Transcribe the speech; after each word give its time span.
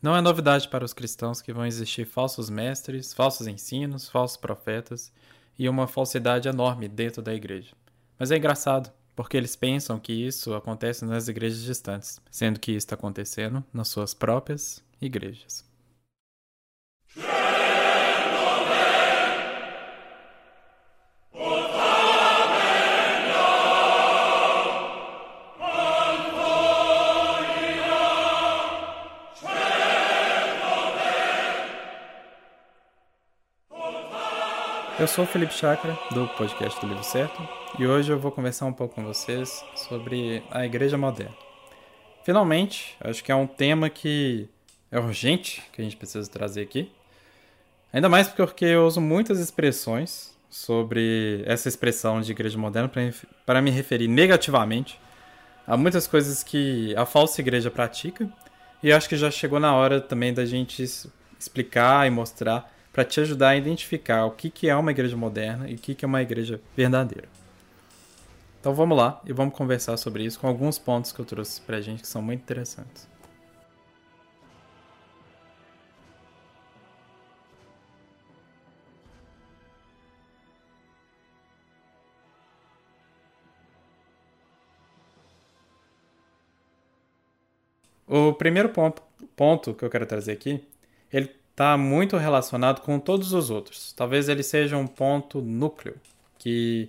Não 0.00 0.14
é 0.14 0.20
novidade 0.20 0.68
para 0.68 0.84
os 0.84 0.92
cristãos 0.92 1.42
que 1.42 1.52
vão 1.52 1.66
existir 1.66 2.04
falsos 2.04 2.48
mestres, 2.48 3.12
falsos 3.12 3.48
ensinos, 3.48 4.08
falsos 4.08 4.36
profetas 4.36 5.12
e 5.58 5.68
uma 5.68 5.88
falsidade 5.88 6.48
enorme 6.48 6.86
dentro 6.86 7.20
da 7.20 7.34
igreja. 7.34 7.74
Mas 8.16 8.30
é 8.30 8.36
engraçado, 8.36 8.92
porque 9.16 9.36
eles 9.36 9.56
pensam 9.56 9.98
que 9.98 10.12
isso 10.12 10.54
acontece 10.54 11.04
nas 11.04 11.26
igrejas 11.26 11.62
distantes, 11.62 12.20
sendo 12.30 12.60
que 12.60 12.70
isso 12.70 12.78
está 12.86 12.94
acontecendo 12.94 13.64
nas 13.72 13.88
suas 13.88 14.14
próprias 14.14 14.80
igrejas. 15.00 15.67
Eu 34.98 35.06
sou 35.06 35.22
o 35.22 35.26
Felipe 35.28 35.54
Chakra, 35.54 35.96
do 36.10 36.26
podcast 36.26 36.80
do 36.80 36.88
Livro 36.88 37.04
Certo, 37.04 37.40
e 37.78 37.86
hoje 37.86 38.10
eu 38.10 38.18
vou 38.18 38.32
conversar 38.32 38.66
um 38.66 38.72
pouco 38.72 38.96
com 38.96 39.04
vocês 39.04 39.64
sobre 39.76 40.42
a 40.50 40.66
Igreja 40.66 40.98
Moderna. 40.98 41.36
Finalmente, 42.24 42.96
acho 43.00 43.22
que 43.22 43.30
é 43.30 43.34
um 43.34 43.46
tema 43.46 43.88
que 43.88 44.48
é 44.90 44.98
urgente 44.98 45.62
que 45.72 45.80
a 45.80 45.84
gente 45.84 45.96
precisa 45.96 46.28
trazer 46.28 46.62
aqui. 46.62 46.90
Ainda 47.92 48.08
mais 48.08 48.26
porque 48.26 48.64
eu 48.64 48.84
uso 48.88 49.00
muitas 49.00 49.38
expressões 49.38 50.36
sobre 50.50 51.44
essa 51.46 51.68
expressão 51.68 52.20
de 52.20 52.32
Igreja 52.32 52.58
Moderna 52.58 52.90
para 53.46 53.62
me 53.62 53.70
referir 53.70 54.08
negativamente 54.08 55.00
a 55.64 55.76
muitas 55.76 56.08
coisas 56.08 56.42
que 56.42 56.92
a 56.96 57.06
falsa 57.06 57.40
igreja 57.40 57.70
pratica, 57.70 58.28
e 58.82 58.92
acho 58.92 59.08
que 59.08 59.16
já 59.16 59.30
chegou 59.30 59.60
na 59.60 59.76
hora 59.76 60.00
também 60.00 60.34
da 60.34 60.44
gente 60.44 60.82
explicar 61.38 62.04
e 62.04 62.10
mostrar 62.10 62.76
para 62.92 63.04
te 63.04 63.20
ajudar 63.20 63.50
a 63.50 63.56
identificar 63.56 64.24
o 64.24 64.30
que, 64.32 64.50
que 64.50 64.68
é 64.68 64.74
uma 64.74 64.90
igreja 64.90 65.16
moderna 65.16 65.68
e 65.68 65.74
o 65.74 65.78
que, 65.78 65.94
que 65.94 66.04
é 66.04 66.08
uma 66.08 66.22
igreja 66.22 66.60
verdadeira. 66.76 67.28
Então 68.60 68.74
vamos 68.74 68.96
lá 68.98 69.20
e 69.24 69.32
vamos 69.32 69.54
conversar 69.54 69.96
sobre 69.96 70.24
isso 70.24 70.38
com 70.40 70.48
alguns 70.48 70.78
pontos 70.78 71.12
que 71.12 71.20
eu 71.20 71.24
trouxe 71.24 71.60
para 71.60 71.76
a 71.76 71.80
gente 71.80 72.02
que 72.02 72.08
são 72.08 72.20
muito 72.20 72.40
interessantes. 72.40 73.08
O 88.06 88.32
primeiro 88.32 88.70
ponto, 88.70 89.02
ponto 89.36 89.74
que 89.74 89.84
eu 89.84 89.90
quero 89.90 90.06
trazer 90.06 90.32
aqui, 90.32 90.66
ele 91.12 91.30
está 91.58 91.76
muito 91.76 92.16
relacionado 92.16 92.82
com 92.82 93.00
todos 93.00 93.32
os 93.32 93.50
outros. 93.50 93.92
Talvez 93.92 94.28
ele 94.28 94.44
seja 94.44 94.76
um 94.76 94.86
ponto 94.86 95.42
núcleo, 95.42 95.96
que 96.38 96.88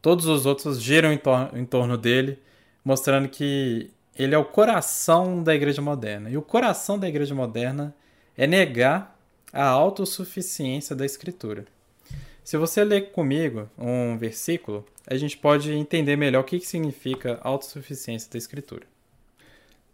todos 0.00 0.26
os 0.26 0.46
outros 0.46 0.80
giram 0.80 1.12
em, 1.12 1.18
tor 1.18 1.50
em 1.54 1.64
torno 1.64 1.98
dele, 1.98 2.38
mostrando 2.84 3.28
que 3.28 3.90
ele 4.16 4.32
é 4.32 4.38
o 4.38 4.44
coração 4.44 5.42
da 5.42 5.56
igreja 5.56 5.82
moderna. 5.82 6.30
E 6.30 6.36
o 6.36 6.42
coração 6.42 7.00
da 7.00 7.08
igreja 7.08 7.34
moderna 7.34 7.92
é 8.38 8.46
negar 8.46 9.18
a 9.52 9.64
autossuficiência 9.64 10.94
da 10.94 11.04
escritura. 11.04 11.66
Se 12.44 12.56
você 12.56 12.84
ler 12.84 13.10
comigo 13.10 13.68
um 13.76 14.16
versículo, 14.16 14.86
a 15.04 15.16
gente 15.16 15.36
pode 15.36 15.72
entender 15.72 16.14
melhor 16.14 16.42
o 16.42 16.44
que 16.44 16.60
significa 16.60 17.40
autossuficiência 17.42 18.30
da 18.30 18.38
escritura. 18.38 18.86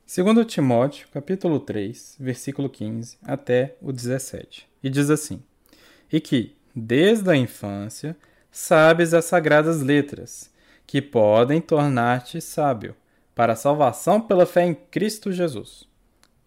Segundo 0.08 0.44
Timóteo, 0.44 1.08
capítulo 1.12 1.58
3, 1.58 2.18
versículo 2.20 2.70
15 2.70 3.18
até 3.24 3.74
o 3.82 3.90
17. 3.90 4.68
E 4.80 4.88
diz 4.88 5.10
assim: 5.10 5.42
E 6.12 6.20
que, 6.20 6.56
desde 6.72 7.28
a 7.28 7.34
infância, 7.34 8.16
sabes 8.48 9.12
as 9.12 9.24
sagradas 9.24 9.82
letras, 9.82 10.48
que 10.86 11.02
podem 11.02 11.60
tornar-te 11.60 12.40
sábio, 12.40 12.94
para 13.34 13.54
a 13.54 13.56
salvação 13.56 14.20
pela 14.20 14.46
fé 14.46 14.66
em 14.66 14.74
Cristo 14.74 15.32
Jesus. 15.32 15.88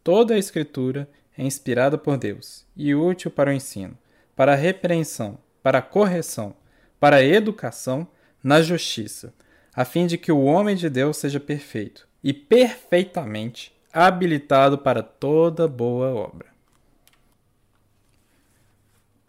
Toda 0.06 0.35
a 0.35 0.39
Escritura 0.39 1.09
é 1.38 1.44
inspirada 1.44 1.97
por 1.97 2.17
Deus 2.17 2.66
e 2.78 2.95
útil 2.95 3.29
para 3.29 3.50
o 3.50 3.53
ensino, 3.53 3.97
para 4.38 4.53
a 4.53 4.56
repreensão, 4.56 5.38
para 5.62 5.79
a 5.79 5.81
correção, 5.81 6.56
para 6.97 7.17
a 7.17 7.23
educação 7.23 8.07
na 8.41 8.62
justiça, 8.62 9.33
a 9.75 9.83
fim 9.83 10.07
de 10.07 10.17
que 10.17 10.31
o 10.31 10.45
homem 10.45 10.78
de 10.78 10.89
Deus 10.89 11.17
seja 11.17 11.41
perfeito 11.41 12.08
e 12.24 12.34
perfeitamente 12.34 13.74
habilitado 13.91 14.78
para 14.78 15.02
toda 15.02 15.68
boa 15.68 16.09
obra. 16.13 16.47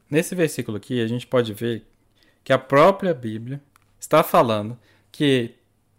Nesse 0.08 0.34
versículo 0.34 0.76
aqui, 0.76 1.00
a 1.00 1.06
gente 1.06 1.26
pode 1.26 1.52
ver 1.54 1.86
que 2.42 2.52
a 2.52 2.58
própria 2.58 3.14
Bíblia 3.14 3.62
está 3.98 4.22
falando 4.22 4.76
que 5.12 5.54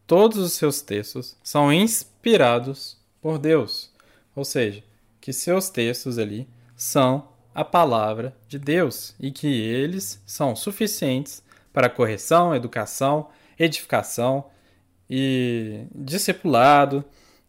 todos 0.06 0.38
os 0.38 0.54
seus 0.54 0.82
textos 0.82 1.38
são 1.42 1.72
inspirados 1.72 2.98
por 3.22 3.38
Deus. 3.38 3.90
Ou 4.36 4.44
seja, 4.44 4.84
que 5.22 5.32
seus 5.32 5.70
textos 5.70 6.18
ali 6.18 6.48
são 6.76 7.30
a 7.54 7.64
palavra 7.64 8.36
de 8.48 8.58
Deus 8.58 9.16
e 9.20 9.32
que 9.32 9.48
eles 9.48 10.22
são 10.26 10.56
suficientes 10.56 11.44
para 11.72 11.90
correção, 11.90 12.56
educação, 12.56 13.30
edificação 13.58 14.46
e 15.14 15.84
discipulado 15.94 17.04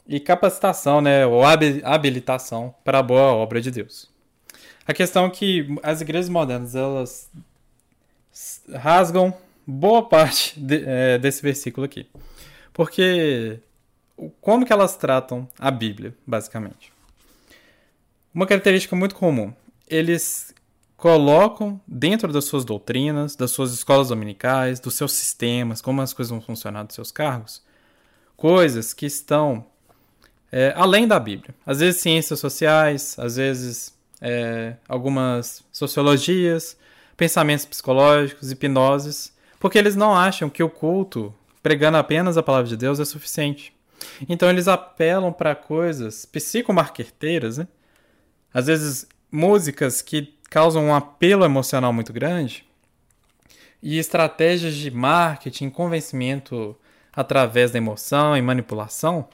e 0.05 0.19
capacitação, 0.19 1.01
né, 1.01 1.25
ou 1.25 1.43
habilitação 1.45 2.75
para 2.83 2.99
a 2.99 3.03
boa 3.03 3.33
obra 3.33 3.61
de 3.61 3.71
Deus. 3.71 4.11
A 4.85 4.93
questão 4.93 5.27
é 5.27 5.31
que 5.31 5.69
as 5.81 6.01
igrejas 6.01 6.29
modernas 6.29 6.75
elas 6.75 7.31
rasgam 8.75 9.33
boa 9.65 10.09
parte 10.09 10.59
de, 10.59 10.83
é, 10.85 11.19
desse 11.19 11.41
versículo 11.41 11.85
aqui, 11.85 12.05
porque 12.73 13.61
como 14.41 14.67
que 14.67 14.73
elas 14.73 14.97
tratam 14.97 15.49
a 15.57 15.71
Bíblia, 15.71 16.13
basicamente? 16.27 16.93
Uma 18.35 18.47
característica 18.47 18.97
muito 18.97 19.15
comum, 19.15 19.53
eles 19.89 20.52
colocam 21.03 21.81
dentro 21.85 22.33
das 22.33 22.45
suas 22.45 22.65
doutrinas, 22.65 23.35
das 23.35 23.51
suas 23.51 23.73
escolas 23.73 24.11
dominicais, 24.11 24.79
dos 24.79 24.95
seus 24.95 25.11
sistemas, 25.11 25.83
como 25.83 26.01
as 26.01 26.13
coisas 26.13 26.31
vão 26.31 26.41
funcionar 26.41 26.85
dos 26.85 26.95
seus 26.95 27.11
cargos, 27.11 27.61
coisas 28.37 28.95
que 28.95 29.05
estão 29.05 29.67
é, 30.53 30.73
além 30.77 31.09
da 31.09 31.19
Bíblia. 31.19 31.57
Às 31.67 31.81
vezes 31.81 32.01
ciências 32.01 32.39
sociais, 32.39 33.17
às 33.19 33.35
vezes 33.35 33.99
é, 34.21 34.77
algumas 34.89 35.65
sociologias, 35.73 36.77
pensamentos 37.17 37.65
psicológicos, 37.65 38.53
hipnoses, 38.53 39.33
porque 39.59 39.79
eles 39.79 39.97
não 39.97 40.15
acham 40.15 40.49
que 40.49 40.63
o 40.63 40.71
culto, 40.71 41.35
pregando 41.61 41.97
apenas 41.97 42.37
a 42.37 42.45
palavra 42.45 42.69
de 42.69 42.77
Deus, 42.77 43.01
é 43.01 43.05
suficiente. 43.05 43.75
Então 44.29 44.49
eles 44.49 44.69
apelam 44.69 45.33
para 45.33 45.57
coisas 45.57 46.25
psicomarqueteiras, 46.25 47.59
né? 47.59 47.67
às 48.55 48.67
vezes 48.67 49.09
músicas 49.33 50.01
que 50.01 50.41
causam 50.53 50.85
um 50.85 50.95
apelo 50.95 51.47
emocional 51.47 51.95
muito 51.95 52.13
grande 52.13 52.63
e 53.83 53.99
estratégias 53.99 54.75
de 54.75 54.91
marketing, 54.91 55.71
convencimento 55.71 56.77
através 57.11 57.71
da 57.71 57.79
emoção 57.79 58.37
e 58.37 58.43
manipulação 58.43 59.27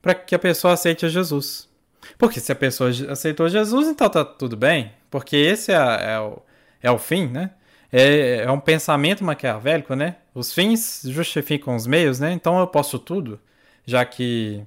para 0.00 0.14
que 0.14 0.34
a 0.34 0.38
pessoa 0.38 0.72
aceite 0.72 1.04
a 1.04 1.08
Jesus. 1.10 1.68
Porque 2.16 2.40
se 2.40 2.50
a 2.50 2.54
pessoa 2.54 2.88
aceitou 3.10 3.46
Jesus, 3.46 3.86
então 3.88 4.08
tá 4.08 4.24
tudo 4.24 4.56
bem, 4.56 4.90
porque 5.10 5.36
esse 5.36 5.70
é, 5.70 6.14
é, 6.14 6.18
o, 6.18 6.38
é 6.82 6.90
o 6.90 6.96
fim, 6.98 7.26
né? 7.26 7.50
É, 7.92 8.44
é 8.44 8.50
um 8.50 8.58
pensamento 8.58 9.22
maquiavélico, 9.22 9.94
né? 9.94 10.16
Os 10.34 10.54
fins 10.54 11.02
justificam 11.04 11.76
os 11.76 11.86
meios, 11.86 12.18
né? 12.18 12.32
Então 12.32 12.58
eu 12.58 12.66
posso 12.66 12.98
tudo, 12.98 13.38
já 13.84 14.02
que 14.06 14.64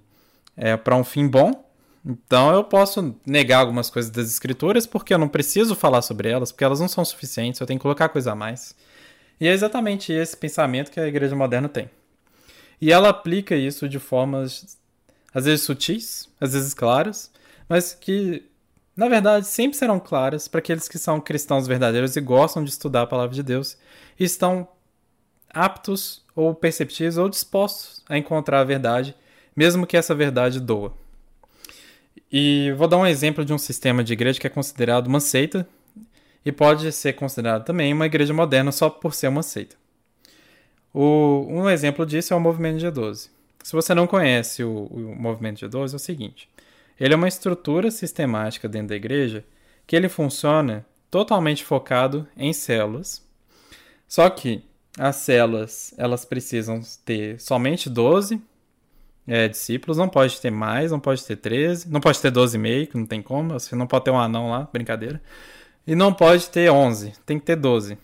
é 0.56 0.78
para 0.78 0.96
um 0.96 1.04
fim 1.04 1.28
bom, 1.28 1.65
então 2.06 2.54
eu 2.54 2.64
posso 2.64 3.16
negar 3.26 3.60
algumas 3.60 3.90
coisas 3.90 4.12
das 4.12 4.28
escrituras 4.28 4.86
porque 4.86 5.14
eu 5.14 5.18
não 5.18 5.28
preciso 5.28 5.76
falar 5.76 6.04
sobre 6.04 6.30
elas, 6.30 6.52
porque 6.52 6.64
elas 6.64 6.80
não 6.80 6.88
são 6.88 7.04
suficientes, 7.04 7.60
eu 7.60 7.66
tenho 7.66 7.80
que 7.80 7.84
colocar 7.84 8.10
coisa 8.10 8.34
a 8.34 8.36
mais. 8.36 8.76
E 9.40 9.48
é 9.48 9.52
exatamente 9.52 10.14
esse 10.14 10.38
pensamento 10.38 10.92
que 10.92 11.00
a 11.00 11.08
igreja 11.08 11.36
moderna 11.36 11.68
tem. 11.68 11.90
E 12.80 12.92
ela 12.92 13.10
aplica 13.10 13.56
isso 13.56 13.90
de 13.90 13.98
formas 13.98 14.78
às 15.34 15.46
vezes 15.46 15.66
sutis, 15.66 16.30
às 16.40 16.54
vezes 16.54 16.74
claras, 16.74 17.32
mas 17.68 17.94
que 17.94 18.46
na 18.96 19.10
verdade 19.10 19.48
sempre 19.48 19.78
serão 19.78 20.00
claras 20.00 20.48
para 20.48 20.60
aqueles 20.60 20.88
que 20.88 21.00
são 21.00 21.20
cristãos 21.20 21.68
verdadeiros 21.68 22.16
e 22.16 22.22
gostam 22.22 22.64
de 22.64 22.70
estudar 22.70 23.02
a 23.02 23.08
palavra 23.08 23.36
de 23.36 23.42
Deus 23.42 23.78
e 24.20 24.24
estão 24.24 24.68
aptos 25.50 26.24
ou 26.36 26.54
perceptíveis 26.54 27.18
ou 27.18 27.28
dispostos 27.28 28.04
a 28.08 28.18
encontrar 28.18 28.60
a 28.60 28.64
verdade, 28.64 29.16
mesmo 29.56 29.88
que 29.88 29.98
essa 29.98 30.14
verdade 30.14 30.60
doa. 30.60 30.94
E 32.38 32.74
vou 32.74 32.86
dar 32.86 32.98
um 32.98 33.08
exemplo 33.08 33.46
de 33.46 33.54
um 33.54 33.58
sistema 33.58 34.04
de 34.04 34.12
igreja 34.12 34.38
que 34.38 34.46
é 34.46 34.50
considerado 34.50 35.08
uma 35.08 35.22
seita 35.22 35.66
e 36.46 36.52
pode 36.52 36.92
ser 36.92 37.14
considerado 37.14 37.64
também 37.64 37.94
uma 37.94 38.08
igreja 38.08 38.34
moderna 38.34 38.74
só 38.74 38.90
por 38.90 39.14
ser 39.14 39.30
uma 39.30 39.42
seita. 39.42 39.78
O, 40.94 41.46
um 41.48 41.70
exemplo 41.70 42.06
disso 42.06 42.34
é 42.34 42.36
o 42.36 42.40
movimento 42.42 42.82
G12. 42.82 43.30
Se 43.64 43.72
você 43.72 43.94
não 43.94 44.06
conhece 44.06 44.66
o, 44.66 44.88
o 44.88 45.16
movimento 45.16 45.66
G12, 45.66 45.94
é 45.94 45.96
o 45.96 46.00
seguinte: 46.00 46.50
Ele 47.00 47.14
é 47.14 47.16
uma 47.16 47.30
estrutura 47.30 47.90
sistemática 47.90 48.68
dentro 48.68 48.90
da 48.90 48.98
igreja 48.98 49.46
que 49.88 49.96
ele 49.96 50.10
funciona 50.10 50.86
totalmente 51.10 51.64
focado 51.64 52.28
em 52.36 52.52
células. 52.52 53.26
Só 54.10 54.30
que 54.30 54.62
as 55.00 55.16
células, 55.16 55.94
elas 55.98 56.26
precisam 56.26 56.82
ter 57.06 57.40
somente 57.40 57.90
12 57.90 58.42
é, 59.28 59.48
discípulos, 59.48 59.98
não 59.98 60.08
pode 60.08 60.40
ter 60.40 60.52
mais, 60.52 60.92
não 60.92 61.00
pode 61.00 61.24
ter 61.26 61.36
13, 61.36 61.90
não 61.90 62.00
pode 62.00 62.22
ter 62.22 62.32
12,5, 62.32 62.88
que 62.88 62.98
não 62.98 63.06
tem 63.06 63.22
como, 63.22 63.54
você 63.54 63.76
não 63.76 63.88
pode 63.88 64.06
ter 64.06 64.12
um 64.12 64.20
anão 64.20 64.52
lá, 64.52 64.70
brincadeira. 64.72 65.22
E 65.88 65.96
não 65.96 66.14
pode 66.14 66.50
ter 66.50 66.72
11, 66.72 67.14
tem 67.26 67.40
que 67.40 67.46
ter 67.46 67.56
12. 67.56 67.98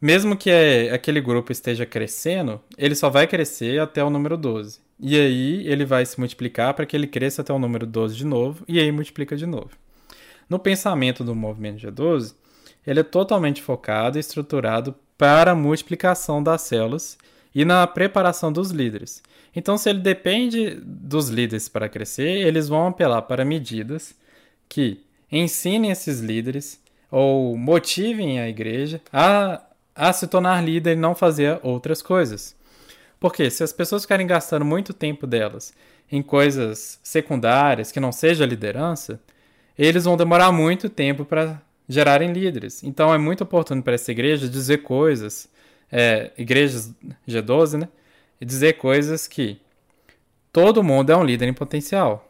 Mesmo 0.00 0.36
que 0.36 0.50
aquele 0.92 1.20
grupo 1.20 1.52
esteja 1.52 1.86
crescendo, 1.86 2.60
ele 2.76 2.94
só 2.94 3.08
vai 3.08 3.26
crescer 3.26 3.80
até 3.80 4.02
o 4.02 4.10
número 4.10 4.36
12. 4.36 4.80
E 4.98 5.16
aí 5.18 5.66
ele 5.66 5.84
vai 5.84 6.04
se 6.04 6.18
multiplicar 6.18 6.74
para 6.74 6.86
que 6.86 6.96
ele 6.96 7.06
cresça 7.06 7.42
até 7.42 7.52
o 7.52 7.58
número 7.58 7.86
12 7.86 8.16
de 8.16 8.26
novo, 8.26 8.64
e 8.66 8.80
aí 8.80 8.90
multiplica 8.90 9.36
de 9.36 9.46
novo. 9.46 9.70
No 10.48 10.58
pensamento 10.58 11.22
do 11.22 11.34
movimento 11.34 11.86
G12, 11.86 12.34
ele 12.86 13.00
é 13.00 13.04
totalmente 13.04 13.62
focado 13.62 14.18
e 14.18 14.20
estruturado 14.20 14.94
para 15.16 15.52
a 15.52 15.56
multiplicação 15.56 16.42
das 16.42 16.62
células 16.62 17.16
e 17.54 17.64
na 17.64 17.86
preparação 17.86 18.52
dos 18.52 18.70
líderes. 18.70 19.22
Então, 19.54 19.76
se 19.76 19.90
ele 19.90 20.00
depende 20.00 20.80
dos 20.82 21.28
líderes 21.28 21.68
para 21.68 21.88
crescer, 21.88 22.46
eles 22.46 22.68
vão 22.68 22.86
apelar 22.86 23.22
para 23.22 23.44
medidas 23.44 24.14
que 24.68 25.00
ensinem 25.30 25.90
esses 25.90 26.20
líderes 26.20 26.80
ou 27.10 27.56
motivem 27.56 28.40
a 28.40 28.48
igreja 28.48 29.00
a, 29.12 29.62
a 29.94 30.12
se 30.12 30.26
tornar 30.26 30.64
líder 30.64 30.92
e 30.92 31.00
não 31.00 31.14
fazer 31.14 31.60
outras 31.62 32.00
coisas. 32.00 32.56
Porque 33.20 33.50
se 33.50 33.62
as 33.62 33.72
pessoas 33.72 34.02
ficarem 34.02 34.26
gastando 34.26 34.64
muito 34.64 34.92
tempo 34.94 35.26
delas 35.26 35.74
em 36.10 36.22
coisas 36.22 36.98
secundárias 37.02 37.92
que 37.92 38.00
não 38.00 38.10
seja 38.10 38.46
liderança, 38.46 39.20
eles 39.78 40.04
vão 40.04 40.16
demorar 40.16 40.50
muito 40.52 40.88
tempo 40.88 41.24
para 41.24 41.60
gerarem 41.88 42.32
líderes. 42.32 42.82
Então 42.82 43.12
é 43.12 43.18
muito 43.18 43.44
oportuno 43.44 43.82
para 43.82 43.94
essa 43.94 44.10
igreja 44.10 44.48
dizer 44.48 44.78
coisas, 44.78 45.48
é, 45.92 46.30
igrejas 46.38 46.92
G12, 47.28 47.80
né? 47.80 47.88
E 48.40 48.44
dizer 48.44 48.72
coisas 48.78 49.28
que 49.28 49.60
todo 50.50 50.82
mundo 50.82 51.12
é 51.12 51.16
um 51.16 51.22
líder 51.22 51.48
em 51.48 51.52
potencial. 51.52 52.28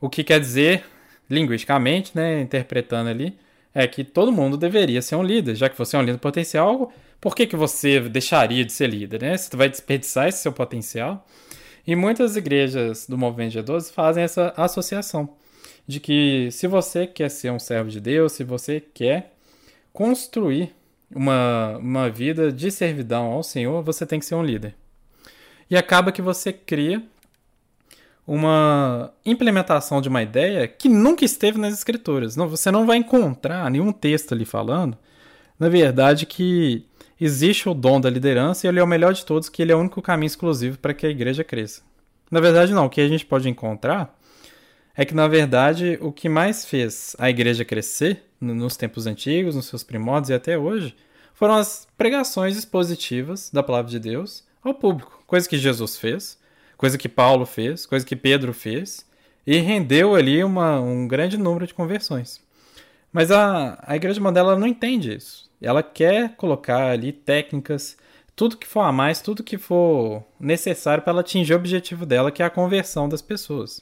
O 0.00 0.08
que 0.08 0.24
quer 0.24 0.40
dizer, 0.40 0.84
linguisticamente, 1.28 2.12
né, 2.14 2.40
interpretando 2.40 3.08
ali, 3.10 3.38
é 3.74 3.86
que 3.86 4.02
todo 4.02 4.32
mundo 4.32 4.56
deveria 4.56 5.02
ser 5.02 5.16
um 5.16 5.22
líder. 5.22 5.54
Já 5.54 5.68
que 5.68 5.78
você 5.78 5.96
é 5.96 5.98
um 5.98 6.02
líder 6.02 6.18
potencial, 6.18 6.92
por 7.20 7.34
que, 7.36 7.46
que 7.46 7.54
você 7.54 8.00
deixaria 8.00 8.64
de 8.64 8.72
ser 8.72 8.88
líder? 8.88 9.20
Né? 9.22 9.36
Você 9.36 9.54
vai 9.56 9.68
desperdiçar 9.68 10.28
esse 10.28 10.38
seu 10.38 10.52
potencial? 10.52 11.26
E 11.86 11.94
muitas 11.94 12.36
igrejas 12.36 13.06
do 13.06 13.16
movimento 13.16 13.52
G12 13.52 13.92
fazem 13.92 14.24
essa 14.24 14.52
associação 14.56 15.36
de 15.86 16.00
que 16.00 16.48
se 16.50 16.66
você 16.66 17.06
quer 17.06 17.30
ser 17.30 17.52
um 17.52 17.58
servo 17.58 17.90
de 17.90 18.00
Deus, 18.00 18.32
se 18.32 18.42
você 18.42 18.80
quer 18.80 19.34
construir 19.92 20.74
uma, 21.14 21.76
uma 21.78 22.10
vida 22.10 22.52
de 22.52 22.70
servidão 22.70 23.26
ao 23.26 23.42
Senhor, 23.42 23.82
você 23.82 24.04
tem 24.04 24.18
que 24.18 24.26
ser 24.26 24.34
um 24.34 24.44
líder. 24.44 24.74
E 25.70 25.76
acaba 25.76 26.12
que 26.12 26.22
você 26.22 26.52
cria 26.52 27.02
uma 28.26 29.12
implementação 29.24 30.00
de 30.00 30.08
uma 30.08 30.22
ideia 30.22 30.66
que 30.66 30.88
nunca 30.88 31.24
esteve 31.24 31.58
nas 31.58 31.74
escrituras. 31.74 32.34
Não, 32.34 32.48
você 32.48 32.70
não 32.70 32.84
vai 32.84 32.96
encontrar 32.96 33.70
nenhum 33.70 33.92
texto 33.92 34.32
ali 34.32 34.44
falando, 34.44 34.98
na 35.58 35.68
verdade, 35.68 36.26
que 36.26 36.84
existe 37.20 37.68
o 37.68 37.74
dom 37.74 38.00
da 38.00 38.10
liderança 38.10 38.66
e 38.66 38.68
ele 38.68 38.80
é 38.80 38.82
o 38.82 38.86
melhor 38.86 39.14
de 39.14 39.24
todos, 39.24 39.48
que 39.48 39.62
ele 39.62 39.72
é 39.72 39.76
o 39.76 39.80
único 39.80 40.02
caminho 40.02 40.26
exclusivo 40.26 40.78
para 40.78 40.92
que 40.92 41.06
a 41.06 41.10
igreja 41.10 41.44
cresça. 41.44 41.82
Na 42.30 42.40
verdade, 42.40 42.72
não. 42.72 42.86
O 42.86 42.90
que 42.90 43.00
a 43.00 43.08
gente 43.08 43.24
pode 43.24 43.48
encontrar 43.48 44.14
é 44.94 45.04
que, 45.04 45.14
na 45.14 45.28
verdade, 45.28 45.98
o 46.00 46.10
que 46.10 46.28
mais 46.28 46.64
fez 46.64 47.14
a 47.18 47.30
igreja 47.30 47.64
crescer 47.64 48.24
nos 48.40 48.76
tempos 48.76 49.06
antigos, 49.06 49.54
nos 49.54 49.66
seus 49.66 49.82
primórdios 49.82 50.30
e 50.30 50.34
até 50.34 50.58
hoje, 50.58 50.94
foram 51.34 51.54
as 51.54 51.86
pregações 51.96 52.56
expositivas 52.56 53.50
da 53.50 53.62
palavra 53.62 53.90
de 53.90 53.98
Deus 53.98 54.44
ao 54.62 54.74
público. 54.74 55.22
Coisa 55.26 55.48
que 55.48 55.58
Jesus 55.58 55.96
fez, 55.96 56.38
coisa 56.76 56.98
que 56.98 57.08
Paulo 57.08 57.46
fez, 57.46 57.86
coisa 57.86 58.04
que 58.04 58.16
Pedro 58.16 58.52
fez, 58.52 59.06
e 59.46 59.58
rendeu 59.58 60.14
ali 60.14 60.42
uma, 60.42 60.80
um 60.80 61.06
grande 61.06 61.36
número 61.36 61.66
de 61.66 61.74
conversões. 61.74 62.40
Mas 63.12 63.30
a, 63.30 63.78
a 63.86 63.96
igreja 63.96 64.20
moderna 64.20 64.56
não 64.56 64.66
entende 64.66 65.14
isso. 65.14 65.50
Ela 65.60 65.82
quer 65.82 66.36
colocar 66.36 66.90
ali 66.90 67.12
técnicas, 67.12 67.96
tudo 68.34 68.56
que 68.56 68.66
for 68.66 68.80
a 68.80 68.92
mais, 68.92 69.20
tudo 69.20 69.42
que 69.42 69.56
for 69.56 70.22
necessário 70.38 71.02
para 71.02 71.12
ela 71.12 71.20
atingir 71.20 71.54
o 71.54 71.56
objetivo 71.56 72.04
dela, 72.04 72.30
que 72.30 72.42
é 72.42 72.46
a 72.46 72.50
conversão 72.50 73.08
das 73.08 73.22
pessoas. 73.22 73.80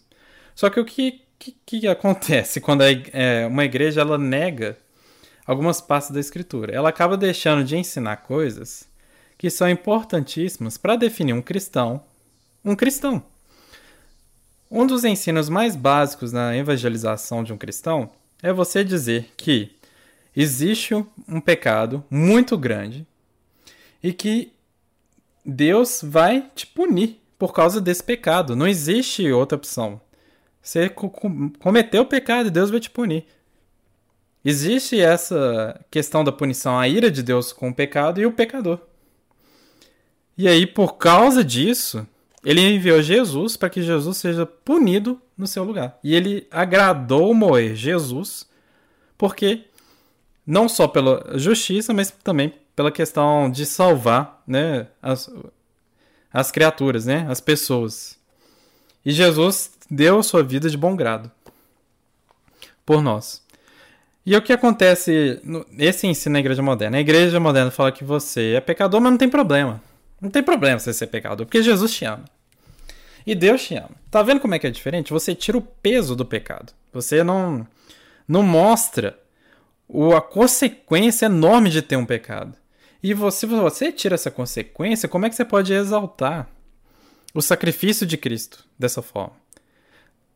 Só 0.54 0.70
que 0.70 0.78
o 0.78 0.84
que, 0.84 1.22
que, 1.44 1.80
que 1.80 1.88
acontece 1.88 2.60
quando 2.60 2.82
a, 2.82 2.86
é, 3.12 3.46
uma 3.46 3.64
igreja 3.64 4.00
ela 4.00 4.16
nega 4.16 4.78
algumas 5.46 5.80
partes 5.80 6.10
da 6.10 6.20
escritura? 6.20 6.74
Ela 6.74 6.88
acaba 6.88 7.16
deixando 7.16 7.64
de 7.64 7.76
ensinar 7.76 8.18
coisas 8.18 8.88
que 9.36 9.50
são 9.50 9.68
importantíssimas 9.68 10.78
para 10.78 10.96
definir 10.96 11.32
um 11.32 11.42
cristão, 11.42 12.02
um 12.64 12.74
cristão. 12.74 13.22
Um 14.70 14.86
dos 14.86 15.04
ensinos 15.04 15.48
mais 15.48 15.76
básicos 15.76 16.32
na 16.32 16.56
evangelização 16.56 17.44
de 17.44 17.52
um 17.52 17.58
cristão 17.58 18.10
é 18.42 18.52
você 18.52 18.82
dizer 18.82 19.32
que 19.36 19.76
existe 20.34 20.94
um 20.94 21.40
pecado 21.40 22.02
muito 22.10 22.56
grande 22.56 23.06
e 24.02 24.12
que 24.12 24.52
Deus 25.44 26.00
vai 26.02 26.50
te 26.54 26.66
punir 26.66 27.20
por 27.38 27.52
causa 27.52 27.80
desse 27.80 28.02
pecado. 28.02 28.56
Não 28.56 28.66
existe 28.66 29.30
outra 29.30 29.56
opção. 29.56 30.00
Você 30.64 30.88
cometeu 30.88 32.02
o 32.02 32.06
pecado 32.06 32.48
e 32.48 32.50
Deus 32.50 32.70
vai 32.70 32.80
te 32.80 32.88
punir. 32.88 33.26
Existe 34.42 34.98
essa 34.98 35.78
questão 35.90 36.24
da 36.24 36.32
punição, 36.32 36.78
a 36.78 36.88
ira 36.88 37.10
de 37.10 37.22
Deus 37.22 37.52
com 37.52 37.68
o 37.68 37.74
pecado 37.74 38.18
e 38.18 38.24
o 38.24 38.32
pecador. 38.32 38.80
E 40.38 40.48
aí, 40.48 40.66
por 40.66 40.96
causa 40.96 41.44
disso, 41.44 42.06
ele 42.42 42.62
enviou 42.62 43.02
Jesus 43.02 43.58
para 43.58 43.68
que 43.68 43.82
Jesus 43.82 44.16
seja 44.16 44.46
punido 44.46 45.20
no 45.36 45.46
seu 45.46 45.64
lugar. 45.64 45.98
E 46.02 46.14
ele 46.14 46.46
agradou 46.50 47.34
moer 47.34 47.74
Jesus, 47.74 48.48
porque 49.18 49.64
não 50.46 50.66
só 50.66 50.88
pela 50.88 51.38
justiça, 51.38 51.92
mas 51.92 52.10
também 52.10 52.54
pela 52.74 52.90
questão 52.90 53.50
de 53.50 53.66
salvar 53.66 54.42
né, 54.46 54.88
as, 55.00 55.30
as 56.32 56.50
criaturas, 56.50 57.04
né, 57.04 57.26
as 57.28 57.40
pessoas. 57.40 58.13
E 59.04 59.12
Jesus 59.12 59.72
deu 59.90 60.18
a 60.18 60.22
sua 60.22 60.42
vida 60.42 60.68
de 60.68 60.76
bom 60.76 60.96
grado 60.96 61.30
por 62.84 63.02
nós. 63.02 63.42
E 64.26 64.34
o 64.34 64.40
que 64.40 64.52
acontece 64.52 65.40
nesse 65.70 66.06
ensino 66.06 66.32
na 66.32 66.40
igreja 66.40 66.62
moderna? 66.62 66.96
A 66.96 67.00
igreja 67.00 67.38
moderna 67.38 67.70
fala 67.70 67.92
que 67.92 68.02
você 68.02 68.54
é 68.54 68.60
pecador, 68.60 69.00
mas 69.00 69.12
não 69.12 69.18
tem 69.18 69.28
problema. 69.28 69.82
Não 70.20 70.30
tem 70.30 70.42
problema 70.42 70.78
você 70.78 70.94
ser 70.94 71.08
pecador, 71.08 71.44
porque 71.44 71.62
Jesus 71.62 71.92
te 71.92 72.06
ama. 72.06 72.24
E 73.26 73.34
Deus 73.34 73.62
te 73.62 73.74
ama. 73.74 73.90
Tá 74.10 74.22
vendo 74.22 74.40
como 74.40 74.54
é 74.54 74.58
que 74.58 74.66
é 74.66 74.70
diferente? 74.70 75.12
Você 75.12 75.34
tira 75.34 75.58
o 75.58 75.62
peso 75.62 76.16
do 76.16 76.24
pecado. 76.24 76.72
Você 76.92 77.22
não 77.22 77.66
não 78.26 78.42
mostra 78.42 79.18
o, 79.86 80.14
a 80.14 80.22
consequência 80.22 81.26
enorme 81.26 81.68
de 81.68 81.82
ter 81.82 81.96
um 81.96 82.06
pecado. 82.06 82.56
E 83.02 83.12
você, 83.12 83.40
se 83.40 83.46
você 83.46 83.92
tira 83.92 84.14
essa 84.14 84.30
consequência, 84.30 85.08
como 85.08 85.26
é 85.26 85.28
que 85.28 85.36
você 85.36 85.44
pode 85.44 85.74
exaltar 85.74 86.48
o 87.34 87.42
sacrifício 87.42 88.06
de 88.06 88.16
Cristo 88.16 88.64
dessa 88.78 89.02
forma? 89.02 89.44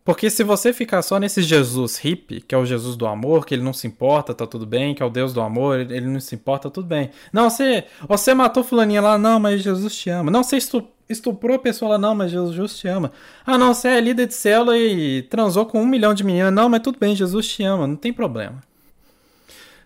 Porque 0.09 0.31
se 0.31 0.43
você 0.43 0.73
ficar 0.73 1.02
só 1.02 1.19
nesse 1.19 1.43
Jesus 1.43 1.99
hippie, 1.99 2.40
que 2.40 2.55
é 2.55 2.59
o 2.59 2.64
Jesus 2.64 2.97
do 2.97 3.07
amor, 3.07 3.45
que 3.45 3.55
ele 3.55 3.62
não 3.62 3.75
se 3.75 3.87
importa, 3.87 4.33
tá 4.33 4.47
tudo 4.47 4.64
bem, 4.64 4.95
que 4.95 5.02
é 5.02 5.07
o 5.07 5.11
Deus 5.11 5.35
do 5.35 5.40
amor, 5.43 5.81
ele 5.81 6.07
não 6.07 6.19
se 6.19 6.35
importa, 6.35 6.71
tudo 6.71 6.87
bem. 6.87 7.11
Não, 7.31 7.50
você, 7.50 7.85
você 8.09 8.33
matou 8.33 8.64
fulaninha 8.64 9.02
lá, 9.02 9.19
não, 9.19 9.38
mas 9.38 9.61
Jesus 9.61 9.95
te 9.95 10.09
ama. 10.09 10.31
Não, 10.31 10.43
você 10.43 10.57
estuprou 11.11 11.57
a 11.57 11.59
pessoa 11.59 11.90
lá, 11.90 11.99
não, 11.99 12.14
mas 12.14 12.31
Jesus 12.31 12.78
te 12.78 12.88
ama. 12.88 13.12
Ah, 13.45 13.59
não, 13.59 13.75
você 13.75 13.88
é 13.88 14.00
líder 14.00 14.28
de 14.28 14.33
célula 14.33 14.78
e 14.78 15.25
transou 15.25 15.67
com 15.67 15.83
um 15.83 15.87
milhão 15.87 16.14
de 16.14 16.25
meninas, 16.25 16.55
não, 16.55 16.71
mas 16.71 16.81
tudo 16.81 16.99
bem, 16.99 17.14
Jesus 17.14 17.47
te 17.47 17.62
ama, 17.62 17.87
não 17.87 17.97
tem 17.97 18.11
problema. 18.11 18.62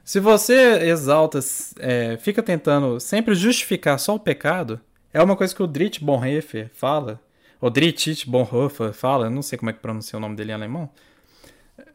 Se 0.05 0.21
você 0.21 0.85
exalta, 0.85 1.41
é, 1.81 2.17
fica 2.17 2.45
tentando 2.45 3.01
sempre 3.01 3.35
justificar 3.35 3.99
só 3.99 4.15
o 4.15 4.21
pecado, 4.21 4.81
é 5.13 5.23
uma 5.23 5.37
coisa 5.37 5.55
que 5.55 5.63
o 5.63 5.67
Dietrich 5.67 6.05
Bonhoeffer 6.05 6.71
fala, 6.73 7.21
o 7.61 7.71
Dietrich 7.71 8.29
Bonhoeffer 8.29 8.93
fala, 8.93 9.29
não 9.29 9.43
sei 9.43 9.59
como 9.59 9.71
é 9.71 9.73
que 9.73 9.81
pronuncia 9.81 10.17
o 10.17 10.21
nome 10.21 10.37
dele 10.37 10.53
em 10.53 10.55
alemão, 10.55 10.91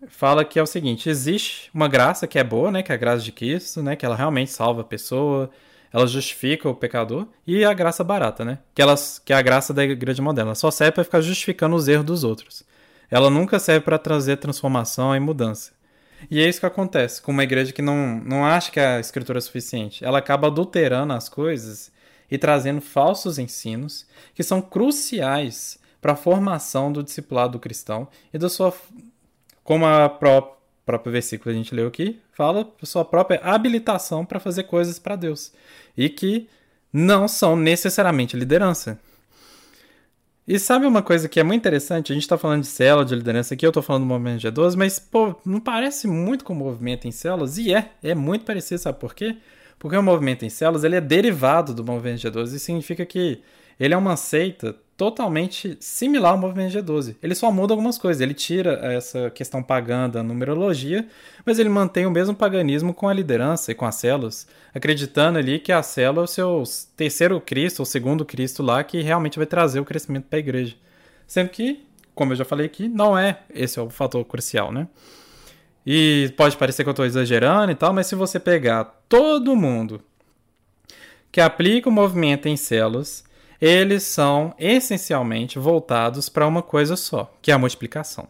fala 0.08 0.46
que 0.46 0.60
é 0.60 0.64
o 0.64 0.68
seguinte, 0.68 1.10
existe 1.10 1.70
uma 1.74 1.88
graça 1.88 2.28
que 2.28 2.38
é 2.38 2.44
boa, 2.44 2.72
né, 2.72 2.84
que 2.84 2.92
é 2.92 2.96
a 2.96 2.98
graça 2.98 3.24
de 3.24 3.32
Cristo, 3.32 3.82
né, 3.82 3.96
que 3.96 4.06
ela 4.06 4.16
realmente 4.16 4.52
salva 4.52 4.82
a 4.82 4.84
pessoa, 4.84 5.50
ela 5.92 6.06
justifica 6.06 6.70
o 6.70 6.76
pecador, 6.76 7.28
e 7.46 7.64
a 7.66 7.74
graça 7.74 8.04
barata, 8.04 8.46
né, 8.46 8.60
que, 8.76 8.82
elas, 8.82 9.20
que 9.24 9.34
é 9.34 9.36
a 9.36 9.42
graça 9.42 9.74
da 9.74 9.84
igreja 9.84 10.22
moderna, 10.22 10.50
ela 10.50 10.56
só 10.56 10.70
serve 10.70 10.94
para 10.94 11.04
ficar 11.04 11.22
justificando 11.22 11.76
os 11.76 11.88
erros 11.88 12.06
dos 12.06 12.24
outros. 12.24 12.64
Ela 13.10 13.30
nunca 13.30 13.58
serve 13.58 13.86
para 13.86 13.98
trazer 13.98 14.38
transformação 14.38 15.16
e 15.16 15.20
mudança. 15.20 15.72
E 16.30 16.42
é 16.42 16.50
isso 16.50 16.60
que 16.60 16.66
acontece 16.66 17.22
com 17.22 17.32
uma 17.32 17.44
igreja 17.44 17.72
que 17.72 17.82
não, 17.82 18.20
não 18.26 18.46
acha 18.46 18.72
que 18.72 18.80
a 18.80 19.00
escritura 19.00 19.38
é 19.38 19.42
suficiente. 19.42 20.04
Ela 20.04 20.18
acaba 20.18 20.48
adulterando 20.48 21.14
as 21.14 21.30
coisas 21.30 21.92
e 22.30 22.38
trazendo 22.38 22.82
falsos 22.82 23.40
ensinos 23.40 24.06
que 24.34 24.44
são 24.44 24.62
cruciais 24.62 25.80
para 26.02 26.14
a 26.14 26.16
formação 26.18 26.92
do 26.92 27.04
discipulado 27.04 27.60
cristão 27.60 28.08
e 28.34 28.38
da 28.38 28.50
sua, 28.50 28.74
como 29.64 29.86
a 29.86 30.10
pró 30.10 30.54
próprio 30.86 31.12
versículo 31.12 31.54
a 31.54 31.54
gente 31.54 31.76
leu 31.76 31.86
aqui, 31.86 32.18
fala 32.32 32.66
sua 32.84 33.04
própria 33.04 33.42
habilitação 33.44 34.26
para 34.26 34.40
fazer 34.40 34.64
coisas 34.64 34.98
para 34.98 35.18
Deus 35.18 35.52
e 35.98 36.08
que 36.08 36.48
não 36.94 37.28
são 37.28 37.58
necessariamente 37.58 38.38
liderança. 38.38 38.98
E 40.48 40.58
sabe 40.58 40.86
uma 40.86 41.02
coisa 41.02 41.28
que 41.28 41.42
é 41.42 41.44
muito 41.44 41.60
interessante? 41.60 42.14
A 42.14 42.16
gente 42.16 42.24
está 42.24 42.38
falando 42.38 42.62
de 42.62 42.68
célula, 42.68 43.04
de 43.04 43.14
liderança 43.14 43.54
aqui, 43.54 43.66
eu 43.66 43.70
estou 43.70 43.84
falando 43.84 44.04
do 44.04 44.08
movimento 44.08 44.44
G12, 44.44 44.78
mas, 44.78 44.98
pô, 44.98 45.36
não 45.46 45.60
parece 45.60 46.08
muito 46.08 46.46
com 46.46 46.54
o 46.54 46.56
movimento 46.56 47.06
em 47.06 47.12
células? 47.12 47.58
E 47.58 47.74
é, 47.74 47.92
é 48.02 48.16
muito 48.16 48.46
parecido, 48.46 48.80
sabe 48.80 48.98
por 48.98 49.14
quê? 49.14 49.36
Porque 49.80 49.96
o 49.96 50.04
movimento 50.04 50.44
em 50.44 50.50
células, 50.50 50.84
ele 50.84 50.96
é 50.96 51.02
derivado 51.02 51.74
do 51.74 51.84
movimento 51.84 52.22
G12, 52.22 52.56
e 52.56 52.60
significa 52.60 53.06
que 53.06 53.42
ele 53.80 53.94
é 53.94 53.98
uma 53.98 54.18
seita 54.18 54.76
totalmente 54.98 55.78
similar 55.80 56.32
ao 56.32 56.38
movimento 56.38 56.74
G12. 56.74 57.16
Ele 57.22 57.36
só 57.36 57.52
muda 57.52 57.74
algumas 57.74 58.00
coisas. 58.00 58.20
Ele 58.20 58.34
tira 58.34 58.80
essa 58.82 59.30
questão 59.30 59.62
pagã 59.62 60.10
da 60.10 60.24
numerologia, 60.24 61.08
mas 61.46 61.60
ele 61.60 61.70
mantém 61.70 62.08
o 62.08 62.12
mesmo 62.12 62.36
paganismo 62.36 62.94
com 62.94 63.08
a 63.08 63.14
liderança 63.14 63.72
e 63.72 63.76
com 63.76 63.86
as 63.86 63.94
células, 63.96 64.48
acreditando 64.74 65.38
ali 65.38 65.60
que 65.60 65.72
a 65.72 65.84
célula 65.84 66.24
é 66.24 66.24
o 66.24 66.28
seu 66.28 66.64
terceiro 66.96 67.40
Cristo 67.40 67.82
ou 67.82 67.86
segundo 67.86 68.26
Cristo 68.26 68.64
lá 68.64 68.84
que 68.84 69.02
realmente 69.02 69.38
vai 69.38 69.46
trazer 69.46 69.80
o 69.80 69.86
crescimento 69.86 70.26
para 70.26 70.38
a 70.38 70.40
igreja. 70.40 70.76
Sendo 71.28 71.50
que, 71.50 71.86
como 72.16 72.32
eu 72.32 72.36
já 72.36 72.46
falei 72.46 72.66
aqui, 72.66 72.90
não 72.90 73.16
é 73.16 73.42
esse 73.54 73.78
é 73.78 73.82
o 73.82 73.92
fator 73.92 74.26
crucial, 74.26 74.72
né? 74.72 74.88
E 75.86 76.34
pode 76.36 76.58
parecer 76.58 76.84
que 76.84 76.90
eu 76.90 76.92
estou 76.92 77.06
exagerando 77.06 77.72
e 77.72 77.76
tal, 77.76 77.94
mas 77.94 78.08
se 78.08 78.16
você 78.16 78.40
pegar 78.40 78.97
todo 79.08 79.56
mundo 79.56 80.02
que 81.32 81.42
aplica 81.42 81.90
o 81.90 81.92
movimento 81.92 82.48
em 82.48 82.58
células 82.58 83.24
eles 83.60 84.04
são 84.04 84.54
essencialmente 84.60 85.58
voltados 85.58 86.30
para 86.30 86.48
uma 86.48 86.62
coisa 86.62 86.96
só, 86.96 87.34
que 87.42 87.52
é 87.52 87.54
a 87.54 87.58
multiplicação. 87.58 88.28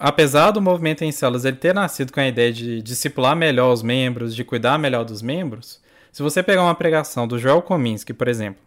Apesar 0.00 0.52
do 0.52 0.62
movimento 0.62 1.02
em 1.04 1.12
células 1.12 1.44
ele 1.44 1.56
ter 1.56 1.74
nascido 1.74 2.12
com 2.12 2.20
a 2.20 2.26
ideia 2.26 2.52
de 2.52 2.80
discipular 2.80 3.36
melhor 3.36 3.72
os 3.72 3.82
membros, 3.82 4.34
de 4.34 4.42
cuidar 4.42 4.78
melhor 4.78 5.04
dos 5.04 5.20
membros, 5.20 5.80
se 6.10 6.22
você 6.22 6.42
pegar 6.42 6.62
uma 6.62 6.74
pregação 6.74 7.28
do 7.28 7.38
Joel 7.38 7.62
Kominski, 7.62 8.14
por 8.14 8.28
exemplo, 8.28 8.62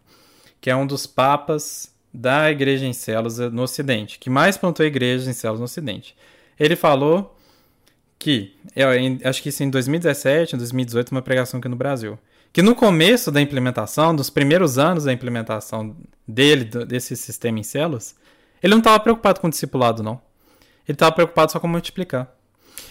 que 0.60 0.70
é 0.70 0.76
um 0.76 0.86
dos 0.86 1.06
papas 1.06 1.92
da 2.14 2.50
igreja 2.50 2.86
em 2.86 2.92
células 2.92 3.38
no 3.38 3.62
Ocidente, 3.62 4.18
que 4.18 4.30
mais 4.30 4.56
plantou 4.56 4.86
igrejas 4.86 5.26
em 5.26 5.32
células 5.32 5.60
no 5.60 5.64
Ocidente, 5.64 6.16
ele 6.58 6.76
falou 6.76 7.35
que, 8.18 8.56
eu, 8.74 8.88
acho 9.24 9.42
que 9.42 9.50
isso 9.50 9.62
em 9.62 9.70
2017, 9.70 10.56
2018, 10.56 11.10
uma 11.12 11.22
pregação 11.22 11.58
aqui 11.58 11.68
no 11.68 11.76
Brasil, 11.76 12.18
que 12.52 12.62
no 12.62 12.74
começo 12.74 13.30
da 13.30 13.40
implementação, 13.40 14.14
dos 14.14 14.30
primeiros 14.30 14.78
anos 14.78 15.04
da 15.04 15.12
implementação 15.12 15.94
dele, 16.26 16.64
desse 16.64 17.16
sistema 17.16 17.58
em 17.58 17.62
células, 17.62 18.16
ele 18.62 18.72
não 18.72 18.78
estava 18.78 18.98
preocupado 18.98 19.40
com 19.40 19.46
o 19.46 19.50
discipulado, 19.50 20.02
não. 20.02 20.20
Ele 20.88 20.94
estava 20.94 21.12
preocupado 21.12 21.52
só 21.52 21.60
com 21.60 21.68
multiplicar. 21.68 22.32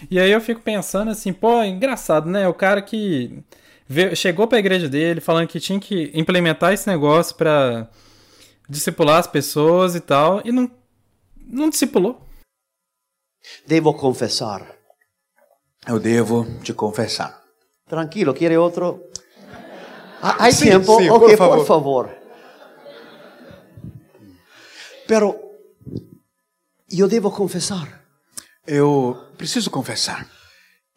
E 0.10 0.20
aí 0.20 0.32
eu 0.32 0.42
fico 0.42 0.62
pensando 0.62 1.10
assim, 1.12 1.34
pô, 1.34 1.64
engraçado, 1.64 2.30
né? 2.30 2.48
O 2.48 2.54
cara 2.54 2.82
que 2.82 3.44
veio, 3.88 4.16
chegou 4.16 4.48
para 4.48 4.58
a 4.58 4.60
igreja 4.60 4.90
dele 4.90 5.22
falando 5.22 5.48
que 5.48 5.60
tinha 5.60 5.80
que 5.80 6.12
implementar 6.14 6.74
esse 6.74 6.88
negócio 6.88 7.36
para 7.36 7.90
discipular 8.70 9.20
as 9.20 9.28
pessoas 9.28 9.96
e 9.96 10.00
tal, 10.00 10.42
e 10.44 10.52
não, 10.52 10.70
não 11.48 11.70
discipulou. 11.70 12.22
Devo 13.66 13.94
confessar. 13.94 14.75
Eu 15.88 16.00
devo 16.00 16.46
te 16.64 16.74
confessar. 16.74 17.42
Tranquilo, 17.88 18.34
quer 18.34 18.58
outro? 18.58 19.04
Há 20.22 20.52
tempo? 20.52 20.98
Sim, 20.98 21.10
ok, 21.10 21.20
por 21.30 21.38
favor. 21.38 21.58
por 21.58 21.66
favor. 21.66 22.10
Pero 25.08 25.36
eu 26.92 27.08
devo 27.08 27.30
confessar 27.32 28.02
Eu 28.66 29.16
preciso 29.38 29.70
confessar 29.70 30.28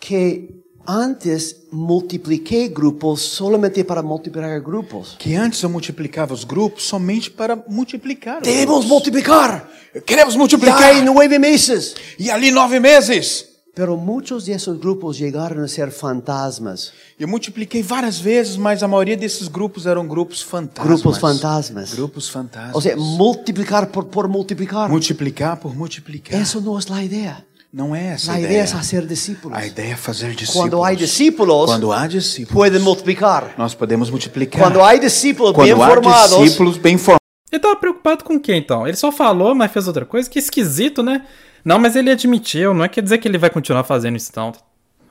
que 0.00 0.48
antes 0.86 1.66
multipliquei 1.70 2.68
grupos 2.68 3.20
solamente 3.20 3.84
para 3.84 4.02
multiplicar 4.02 4.58
grupos. 4.62 5.16
que 5.18 5.34
antes 5.34 5.62
eu 5.62 5.68
multiplicava 5.68 6.32
os 6.32 6.44
grupos 6.44 6.84
somente 6.84 7.30
para 7.30 7.54
multiplicar. 7.68 8.40
os 8.40 8.48
Devemos 8.48 8.86
multiplicar. 8.86 9.68
Queremos 10.06 10.32
Já 10.32 10.38
multiplicar. 10.38 10.96
em 10.96 11.02
nove 11.04 11.38
meses. 11.38 11.94
E 12.18 12.30
ali 12.30 12.50
nove 12.50 12.80
meses. 12.80 13.44
Pero 13.78 13.96
muitos 13.96 14.46
desses 14.46 14.76
grupos 14.76 15.18
chegaram 15.18 15.62
a 15.62 15.68
ser 15.68 15.92
fantasmas. 15.92 16.92
Eu 17.16 17.28
multipliquei 17.28 17.80
várias 17.80 18.18
vezes, 18.18 18.56
mas 18.56 18.82
a 18.82 18.88
maioria 18.88 19.16
desses 19.16 19.46
grupos 19.46 19.86
eram 19.86 20.04
grupos 20.04 20.42
fantasmas. 20.42 21.00
Grupos 21.00 21.18
fantasmas. 21.18 21.94
Grupos 21.94 22.28
fantasmas. 22.28 22.74
Ou 22.74 22.80
seja, 22.80 22.96
multiplicar 22.96 23.86
por, 23.86 24.06
por 24.06 24.26
multiplicar. 24.26 24.90
multiplicar 24.90 25.58
por 25.58 25.76
multiplicar. 25.76 26.40
Isso 26.42 26.60
não 26.60 26.76
é 26.76 26.82
a 26.92 27.04
ideia. 27.04 27.46
Não 27.72 27.94
é 27.94 28.14
essa 28.14 28.32
A 28.32 28.34
a 28.34 28.40
ideia 28.40 28.48
é 28.48 28.62
ideia. 28.62 28.66
fazer 28.66 29.06
discípulos. 29.06 29.56
A 29.56 29.64
ideia 29.64 29.92
é 29.92 29.96
fazer 29.96 30.34
discípulos. 30.34 30.70
Quando 30.70 30.82
há 30.82 30.94
discípulos, 30.94 31.66
Quando 31.70 31.92
há 31.92 32.06
discípulos, 32.08 32.54
podem 32.54 32.80
multiplicar. 32.80 33.54
nós 33.56 33.74
podemos 33.74 34.10
multiplicar. 34.10 34.60
Quando 34.60 34.82
há 34.82 34.96
discípulos 34.96 35.52
bem 35.52 35.68
Quando 35.68 35.82
há 35.84 35.88
formados, 35.88 36.36
discípulos 36.36 36.76
bem 36.78 36.98
formados, 36.98 37.22
Ele 37.52 37.58
estava 37.60 37.76
preocupado 37.76 38.24
com 38.24 38.34
o 38.34 38.40
quê, 38.40 38.56
então? 38.56 38.88
Ele 38.88 38.96
só 38.96 39.12
falou, 39.12 39.54
mas 39.54 39.70
fez 39.70 39.86
outra 39.86 40.04
coisa? 40.04 40.28
Que 40.28 40.40
esquisito, 40.40 41.00
né? 41.00 41.24
Não, 41.68 41.78
mas 41.78 41.94
ele 41.96 42.10
admitiu, 42.10 42.72
não 42.72 42.82
é 42.82 42.88
quer 42.88 43.02
dizer 43.02 43.18
que 43.18 43.28
ele 43.28 43.36
vai 43.36 43.50
continuar 43.50 43.84
fazendo 43.84 44.16
isso. 44.16 44.32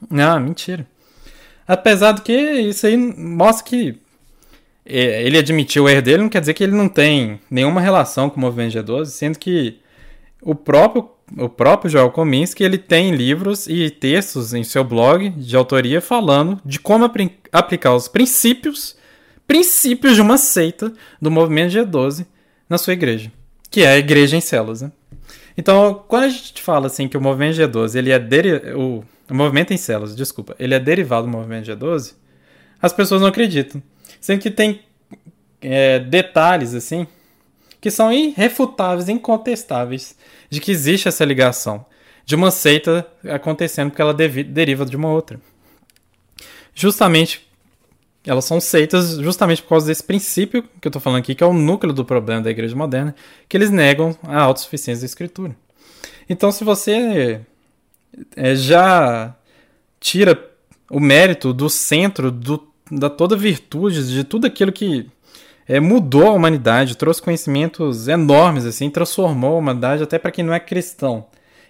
Não, 0.09 0.39
mentira. 0.39 0.87
Apesar 1.67 2.13
do 2.13 2.23
que 2.23 2.33
isso 2.33 2.87
aí 2.87 2.97
mostra 2.97 3.63
que 3.63 3.99
é, 4.83 5.21
ele 5.21 5.37
admitiu 5.37 5.83
o 5.83 5.89
erro 5.89 6.01
dele, 6.01 6.23
não 6.23 6.29
quer 6.29 6.39
dizer 6.39 6.55
que 6.55 6.63
ele 6.63 6.75
não 6.75 6.89
tem 6.89 7.39
nenhuma 7.47 7.79
relação 7.79 8.27
com 8.27 8.37
o 8.37 8.39
movimento 8.39 8.73
G12, 8.73 9.05
sendo 9.05 9.37
que 9.37 9.79
o 10.41 10.55
próprio, 10.55 11.07
o 11.37 11.47
próprio 11.47 11.91
Joel 11.91 12.09
Kominski 12.09 12.63
ele 12.63 12.79
tem 12.79 13.11
livros 13.11 13.67
e 13.67 13.91
textos 13.91 14.51
em 14.51 14.63
seu 14.63 14.83
blog 14.83 15.29
de 15.29 15.55
autoria 15.55 16.01
falando 16.01 16.59
de 16.65 16.79
como 16.79 17.07
aplicar 17.51 17.93
os 17.93 18.07
princípios, 18.07 18.97
princípios 19.45 20.15
de 20.15 20.21
uma 20.21 20.39
seita 20.39 20.91
do 21.21 21.29
movimento 21.29 21.73
G12 21.73 22.25
na 22.67 22.79
sua 22.79 22.93
igreja, 22.93 23.31
que 23.69 23.83
é 23.83 23.89
a 23.89 23.97
igreja 23.99 24.35
em 24.35 24.41
células. 24.41 24.81
Né? 24.81 24.91
Então, 25.57 26.03
quando 26.07 26.23
a 26.25 26.29
gente 26.29 26.61
fala 26.61 26.87
assim 26.87 27.07
que 27.07 27.17
o 27.17 27.21
movimento 27.21 27.55
G12 27.57 27.95
ele 27.95 28.11
é 28.11 28.19
deri- 28.19 28.73
o, 28.73 29.03
o 29.29 29.33
movimento 29.33 29.73
em 29.73 29.77
células, 29.77 30.15
desculpa, 30.15 30.55
ele 30.59 30.75
é 30.75 30.79
derivado 30.79 31.25
do 31.25 31.31
movimento 31.31 31.65
G12, 31.65 32.13
as 32.81 32.93
pessoas 32.93 33.21
não 33.21 33.27
acreditam, 33.27 33.81
sendo 34.21 34.39
que 34.39 34.51
tem 34.51 34.81
é, 35.61 35.99
detalhes 35.99 36.75
assim 36.75 37.07
que 37.81 37.89
são 37.91 38.11
irrefutáveis, 38.11 39.07
incontestáveis, 39.09 40.15
de 40.49 40.59
que 40.59 40.71
existe 40.71 41.07
essa 41.07 41.23
ligação 41.25 41.85
de 42.25 42.35
uma 42.35 42.51
seita 42.51 43.07
acontecendo 43.29 43.89
porque 43.89 44.01
ela 44.01 44.13
deriva 44.13 44.85
de 44.85 44.95
uma 44.95 45.09
outra. 45.09 45.39
Justamente, 46.75 47.46
elas 48.27 48.46
são 48.46 48.60
seitas 48.60 49.17
justamente 49.17 49.62
por 49.62 49.69
causa 49.69 49.88
desse 49.88 50.03
princípio 50.03 50.63
que 50.81 50.88
eu 50.88 50.89
estou 50.89 51.01
falando 51.01 51.19
aqui, 51.19 51.34
que 51.34 51.43
é 51.43 51.48
o 51.48 51.53
núcleo 51.53 51.93
do 51.93 52.03
problema 52.03 52.41
da 52.41 52.51
igreja 52.51 52.75
moderna, 52.75 53.15
que 53.48 53.55
eles 53.55 53.69
negam 53.69 54.15
a 54.24 54.41
autossuficiência 54.41 55.01
da 55.01 55.05
escritura. 55.05 55.55
Então, 56.29 56.51
se 56.51 56.63
você 56.63 57.41
é, 58.36 58.55
já 58.55 59.34
tira 60.00 60.38
o 60.89 61.00
mérito 61.00 61.53
do 61.53 61.69
centro 61.69 62.29
do, 62.31 62.67
da 62.91 63.10
toda 63.10 63.36
virtude, 63.36 64.07
de 64.10 64.24
tudo 64.24 64.46
aquilo 64.46 64.72
que 64.72 65.10
é, 65.67 65.79
mudou 65.79 66.27
a 66.27 66.31
humanidade, 66.31 66.96
trouxe 66.96 67.22
conhecimentos 67.22 68.07
enormes, 68.07 68.65
assim, 68.65 68.89
transformou 68.89 69.55
a 69.55 69.60
humanidade 69.60 70.03
até 70.03 70.17
para 70.19 70.31
quem 70.31 70.43
não 70.43 70.53
é 70.53 70.60
cristão. 70.60 71.25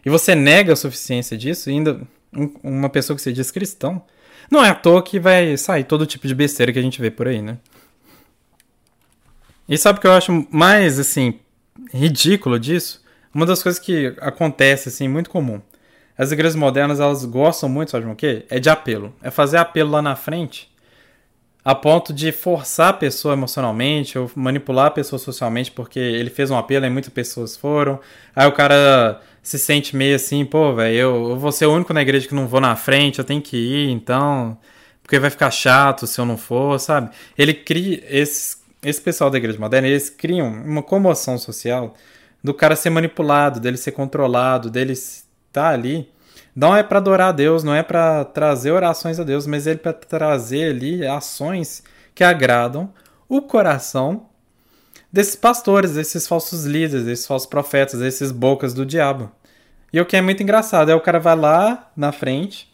E 0.05 0.09
você 0.09 0.35
nega 0.35 0.73
a 0.73 0.75
suficiência 0.75 1.37
disso, 1.37 1.69
e 1.69 1.73
ainda 1.73 2.01
um- 2.33 2.51
uma 2.63 2.89
pessoa 2.89 3.15
que 3.15 3.21
se 3.21 3.33
diz 3.33 3.51
cristão, 3.51 4.01
não 4.49 4.63
é 4.63 4.69
à 4.69 4.75
toa 4.75 5.03
que 5.03 5.19
vai 5.19 5.57
sair 5.57 5.83
todo 5.83 6.05
tipo 6.05 6.27
de 6.27 6.35
besteira 6.35 6.71
que 6.71 6.79
a 6.79 6.81
gente 6.81 7.01
vê 7.01 7.11
por 7.11 7.27
aí, 7.27 7.41
né? 7.41 7.57
E 9.67 9.77
sabe 9.77 9.99
o 9.99 10.01
que 10.01 10.07
eu 10.07 10.13
acho 10.13 10.47
mais, 10.49 10.97
assim, 10.97 11.39
ridículo 11.93 12.59
disso? 12.59 13.03
Uma 13.33 13.45
das 13.45 13.61
coisas 13.61 13.79
que 13.79 14.15
acontece, 14.21 14.89
assim, 14.89 15.07
muito 15.07 15.29
comum. 15.29 15.61
As 16.17 16.31
igrejas 16.31 16.55
modernas, 16.55 16.99
elas 16.99 17.25
gostam 17.25 17.67
muito, 17.67 17.91
sabe 17.91 18.05
o 18.05 18.15
quê? 18.15 18.45
É 18.49 18.59
de 18.59 18.69
apelo. 18.69 19.13
É 19.21 19.29
fazer 19.29 19.57
apelo 19.57 19.91
lá 19.91 20.01
na 20.01 20.15
frente 20.15 20.69
a 21.67 21.75
ponto 21.75 22.13
de 22.13 22.31
forçar 22.31 22.91
a 22.91 22.93
pessoa 22.93 23.33
emocionalmente 23.33 24.17
ou 24.17 24.31
manipular 24.33 24.85
a 24.85 24.91
pessoa 24.91 25.19
socialmente 25.19 25.69
porque 25.69 25.99
ele 25.99 26.29
fez 26.29 26.49
um 26.49 26.57
apelo 26.57 26.85
e 26.85 26.89
muitas 26.89 27.11
pessoas 27.11 27.57
foram. 27.57 27.99
Aí 28.33 28.47
o 28.47 28.53
cara 28.53 29.19
se 29.47 29.57
sente 29.57 29.95
meio 29.95 30.13
assim, 30.13 30.43
pô, 30.43 30.75
velho, 30.75 30.93
eu, 30.93 31.29
eu 31.29 31.37
vou 31.37 31.53
ser 31.53 31.67
o 31.67 31.73
único 31.73 31.93
na 31.93 32.01
igreja 32.01 32.27
que 32.27 32.35
não 32.35 32.49
vou 32.49 32.59
na 32.59 32.75
frente, 32.75 33.19
eu 33.19 33.23
tenho 33.23 33.41
que 33.41 33.55
ir, 33.55 33.89
então. 33.89 34.57
Porque 35.01 35.17
vai 35.17 35.29
ficar 35.29 35.49
chato 35.51 36.05
se 36.05 36.19
eu 36.19 36.25
não 36.25 36.35
for, 36.35 36.77
sabe? 36.81 37.11
Ele 37.37 37.53
cria. 37.53 38.03
Esse, 38.09 38.57
esse 38.83 38.99
pessoal 38.99 39.29
da 39.29 39.37
igreja 39.37 39.57
moderna, 39.57 39.87
eles 39.87 40.09
criam 40.09 40.49
uma 40.49 40.83
comoção 40.83 41.37
social 41.37 41.93
do 42.43 42.53
cara 42.53 42.75
ser 42.75 42.89
manipulado, 42.89 43.61
dele 43.61 43.77
ser 43.77 43.93
controlado, 43.93 44.69
dele 44.69 44.91
estar 44.91 45.69
ali. 45.69 46.09
Não 46.53 46.75
é 46.75 46.83
para 46.83 46.97
adorar 46.97 47.29
a 47.29 47.31
Deus, 47.31 47.63
não 47.63 47.73
é 47.73 47.81
para 47.81 48.25
trazer 48.25 48.71
orações 48.71 49.17
a 49.17 49.23
Deus, 49.23 49.47
mas 49.47 49.65
ele 49.65 49.79
para 49.79 49.93
trazer 49.93 50.71
ali 50.71 51.07
ações 51.07 51.83
que 52.13 52.21
agradam 52.21 52.91
o 53.29 53.41
coração 53.41 54.25
desses 55.11 55.35
pastores, 55.35 55.93
desses 55.93 56.27
falsos 56.27 56.65
líderes, 56.65 57.05
desses 57.05 57.25
falsos 57.25 57.47
profetas, 57.47 57.99
desses 57.99 58.31
bocas 58.31 58.73
do 58.73 58.85
diabo. 58.85 59.31
E 59.91 59.99
o 59.99 60.05
que 60.05 60.17
é 60.17 60.21
muito 60.21 60.43
engraçado 60.43 60.91
é 60.91 60.95
o 60.95 61.01
cara 61.01 61.19
vai 61.19 61.35
lá 61.35 61.91
na 61.95 62.11
frente, 62.11 62.71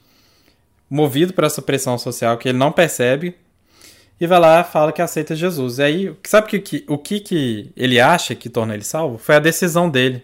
movido 0.90 1.34
por 1.34 1.44
essa 1.44 1.62
pressão 1.62 1.98
social 1.98 2.38
que 2.38 2.50
ele 2.50 2.58
não 2.58 2.72
percebe, 2.72 3.36
e 4.20 4.28
vai 4.28 4.40
lá 4.40 4.64
fala 4.64 4.92
que 4.92 5.02
aceita 5.02 5.36
Jesus. 5.36 5.80
E 5.80 5.84
aí, 5.84 6.16
sabe 6.24 6.48
que, 6.48 6.60
que, 6.60 6.86
o 6.88 6.98
que, 6.98 7.20
que 7.20 7.72
ele 7.76 8.00
acha 8.00 8.34
que 8.36 8.50
torna 8.50 8.74
ele 8.74 8.84
salvo? 8.84 9.18
Foi 9.18 9.36
a 9.36 9.40
decisão 9.40 9.90
dele. 9.90 10.24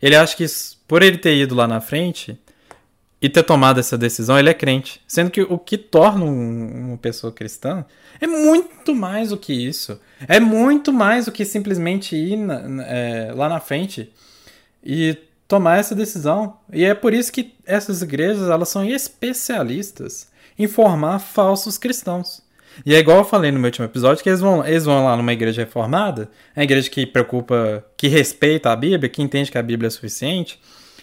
Ele 0.00 0.14
acha 0.14 0.36
que 0.36 0.46
por 0.86 1.02
ele 1.02 1.18
ter 1.18 1.36
ido 1.36 1.54
lá 1.54 1.66
na 1.66 1.80
frente 1.80 2.38
e 3.20 3.28
ter 3.28 3.42
tomado 3.42 3.80
essa 3.80 3.98
decisão, 3.98 4.38
ele 4.38 4.48
é 4.48 4.54
crente. 4.54 5.00
Sendo 5.06 5.30
que 5.30 5.42
o 5.42 5.58
que 5.58 5.76
torna 5.76 6.24
um, 6.24 6.88
uma 6.88 6.96
pessoa 6.96 7.32
cristã 7.32 7.84
é 8.20 8.26
muito 8.26 8.94
mais 8.94 9.30
do 9.30 9.36
que 9.36 9.52
isso. 9.52 10.00
É 10.26 10.38
muito 10.38 10.92
mais 10.92 11.24
do 11.24 11.32
que 11.32 11.44
simplesmente 11.44 12.14
ir 12.14 12.36
na, 12.36 12.84
é, 12.86 13.32
lá 13.34 13.48
na 13.48 13.58
frente 13.58 14.12
e 14.84 15.16
tomar 15.48 15.78
essa 15.78 15.94
decisão. 15.94 16.58
E 16.72 16.84
é 16.84 16.94
por 16.94 17.12
isso 17.12 17.32
que 17.32 17.54
essas 17.66 18.02
igrejas 18.02 18.48
elas 18.48 18.68
são 18.68 18.84
especialistas 18.84 20.28
em 20.56 20.68
formar 20.68 21.18
falsos 21.18 21.76
cristãos. 21.76 22.46
E 22.86 22.94
é 22.94 22.98
igual 22.98 23.18
eu 23.18 23.24
falei 23.24 23.50
no 23.50 23.58
meu 23.58 23.68
último 23.68 23.86
episódio, 23.86 24.22
que 24.22 24.28
eles 24.28 24.40
vão, 24.40 24.64
eles 24.64 24.84
vão 24.84 25.04
lá 25.04 25.16
numa 25.16 25.32
igreja 25.32 25.62
reformada, 25.62 26.30
uma 26.56 26.62
igreja 26.62 26.88
que 26.88 27.04
preocupa, 27.04 27.84
que 27.96 28.06
respeita 28.06 28.70
a 28.70 28.76
Bíblia, 28.76 29.08
que 29.08 29.20
entende 29.20 29.50
que 29.50 29.58
a 29.58 29.62
Bíblia 29.62 29.88
é 29.88 29.90
suficiente, 29.90 30.60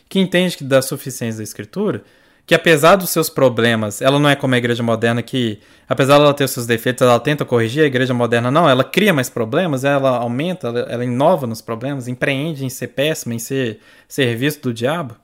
que 0.07 0.19
entende 0.19 0.57
que 0.57 0.63
da 0.63 0.81
suficiência 0.81 1.38
da 1.38 1.43
Escritura, 1.43 2.03
que 2.45 2.53
apesar 2.53 2.95
dos 2.95 3.09
seus 3.09 3.29
problemas, 3.29 4.01
ela 4.01 4.19
não 4.19 4.29
é 4.29 4.35
como 4.35 4.53
a 4.53 4.57
igreja 4.57 4.83
moderna 4.83 5.21
que, 5.24 5.59
apesar 5.89 6.19
dela 6.19 6.33
ter 6.33 6.43
os 6.43 6.51
seus 6.51 6.67
defeitos, 6.67 7.01
ela 7.01 7.19
tenta 7.19 7.43
corrigir, 7.43 7.83
a 7.83 7.88
igreja 7.88 8.13
moderna 8.13 8.51
não, 8.51 8.69
ela 8.69 8.83
cria 8.83 9.13
mais 9.13 9.29
problemas, 9.29 9.83
ela 9.83 10.17
aumenta, 10.17 10.67
ela, 10.67 10.79
ela 10.81 11.03
inova 11.03 11.47
nos 11.47 11.62
problemas, 11.62 12.07
empreende 12.07 12.63
em 12.63 12.69
ser 12.69 12.89
péssima, 12.89 13.33
em 13.33 13.39
ser 13.39 13.79
serviço 14.07 14.62
do 14.62 14.74
diabo. 14.74 15.15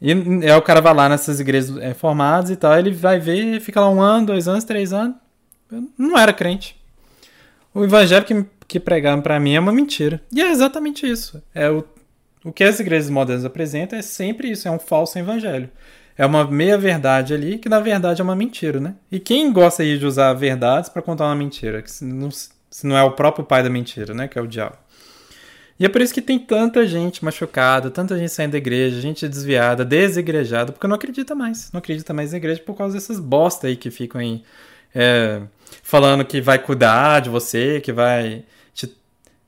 E 0.00 0.12
aí 0.12 0.52
o 0.56 0.62
cara 0.62 0.80
vai 0.80 0.94
lá 0.94 1.08
nessas 1.08 1.40
igrejas 1.40 1.74
reformadas 1.76 2.50
e 2.50 2.56
tal, 2.56 2.78
ele 2.78 2.92
vai 2.92 3.18
ver, 3.18 3.60
fica 3.60 3.80
lá 3.80 3.90
um 3.90 4.00
ano, 4.00 4.26
dois 4.26 4.46
anos, 4.46 4.62
três 4.62 4.92
anos, 4.92 5.16
não 5.98 6.16
era 6.16 6.32
crente. 6.32 6.78
O 7.74 7.82
evangelho 7.82 8.24
que, 8.24 8.46
que 8.68 8.78
pregaram 8.78 9.20
para 9.20 9.40
mim 9.40 9.54
é 9.54 9.60
uma 9.60 9.72
mentira. 9.72 10.20
E 10.32 10.40
é 10.40 10.50
exatamente 10.50 11.08
isso. 11.08 11.42
É 11.52 11.68
o 11.68 11.84
o 12.48 12.52
que 12.52 12.64
as 12.64 12.80
igrejas 12.80 13.10
modernas 13.10 13.44
apresentam 13.44 13.98
é 13.98 14.00
sempre 14.00 14.50
isso, 14.50 14.66
é 14.66 14.70
um 14.70 14.78
falso 14.78 15.18
evangelho. 15.18 15.68
É 16.16 16.24
uma 16.24 16.50
meia-verdade 16.50 17.34
ali, 17.34 17.58
que 17.58 17.68
na 17.68 17.78
verdade 17.78 18.22
é 18.22 18.24
uma 18.24 18.34
mentira, 18.34 18.80
né? 18.80 18.94
E 19.12 19.20
quem 19.20 19.52
gosta 19.52 19.82
aí 19.82 19.98
de 19.98 20.06
usar 20.06 20.32
verdades 20.32 20.88
para 20.88 21.02
contar 21.02 21.26
uma 21.26 21.34
mentira? 21.34 21.82
Se 21.86 22.06
não, 22.06 22.30
se 22.30 22.86
não 22.86 22.96
é 22.96 23.02
o 23.02 23.12
próprio 23.12 23.44
pai 23.44 23.62
da 23.62 23.68
mentira, 23.68 24.14
né? 24.14 24.26
Que 24.26 24.38
é 24.38 24.42
o 24.42 24.46
diabo. 24.46 24.76
E 25.78 25.84
é 25.84 25.90
por 25.90 26.00
isso 26.00 26.14
que 26.14 26.22
tem 26.22 26.38
tanta 26.38 26.86
gente 26.86 27.22
machucada, 27.22 27.90
tanta 27.90 28.18
gente 28.18 28.32
saindo 28.32 28.52
da 28.52 28.58
igreja, 28.58 28.98
gente 28.98 29.28
desviada, 29.28 29.84
desigrejada, 29.84 30.72
porque 30.72 30.86
não 30.86 30.96
acredita 30.96 31.34
mais. 31.34 31.70
Não 31.70 31.78
acredita 31.78 32.14
mais 32.14 32.32
na 32.32 32.38
igreja 32.38 32.62
por 32.64 32.74
causa 32.74 32.94
dessas 32.94 33.20
bosta 33.20 33.66
aí 33.66 33.76
que 33.76 33.90
ficam 33.90 34.22
aí 34.22 34.42
é, 34.94 35.42
falando 35.82 36.24
que 36.24 36.40
vai 36.40 36.58
cuidar 36.58 37.20
de 37.20 37.28
você, 37.28 37.78
que 37.82 37.92
vai 37.92 38.42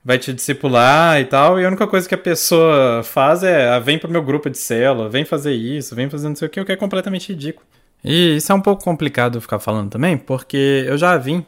vai 0.04 0.18
te 0.18 0.32
discipular 0.32 1.20
e 1.20 1.24
tal, 1.26 1.60
e 1.60 1.64
a 1.64 1.68
única 1.68 1.86
coisa 1.86 2.08
que 2.08 2.14
a 2.14 2.18
pessoa 2.18 3.02
faz 3.02 3.42
é 3.42 3.68
ah, 3.68 3.78
vem 3.78 3.98
pro 3.98 4.10
meu 4.10 4.22
grupo 4.22 4.48
de 4.48 4.58
célula, 4.58 5.08
vem 5.08 5.24
fazer 5.24 5.52
isso, 5.52 5.94
vem 5.94 6.08
fazer 6.08 6.28
não 6.28 6.36
sei 6.36 6.48
o 6.48 6.50
que, 6.50 6.60
o 6.60 6.64
que 6.64 6.72
é 6.72 6.76
completamente 6.76 7.28
ridículo. 7.28 7.66
E 8.02 8.36
isso 8.36 8.50
é 8.50 8.54
um 8.54 8.60
pouco 8.60 8.82
complicado 8.82 9.40
ficar 9.40 9.58
falando 9.58 9.90
também, 9.90 10.16
porque 10.16 10.84
eu 10.86 10.96
já 10.96 11.16
vim 11.18 11.44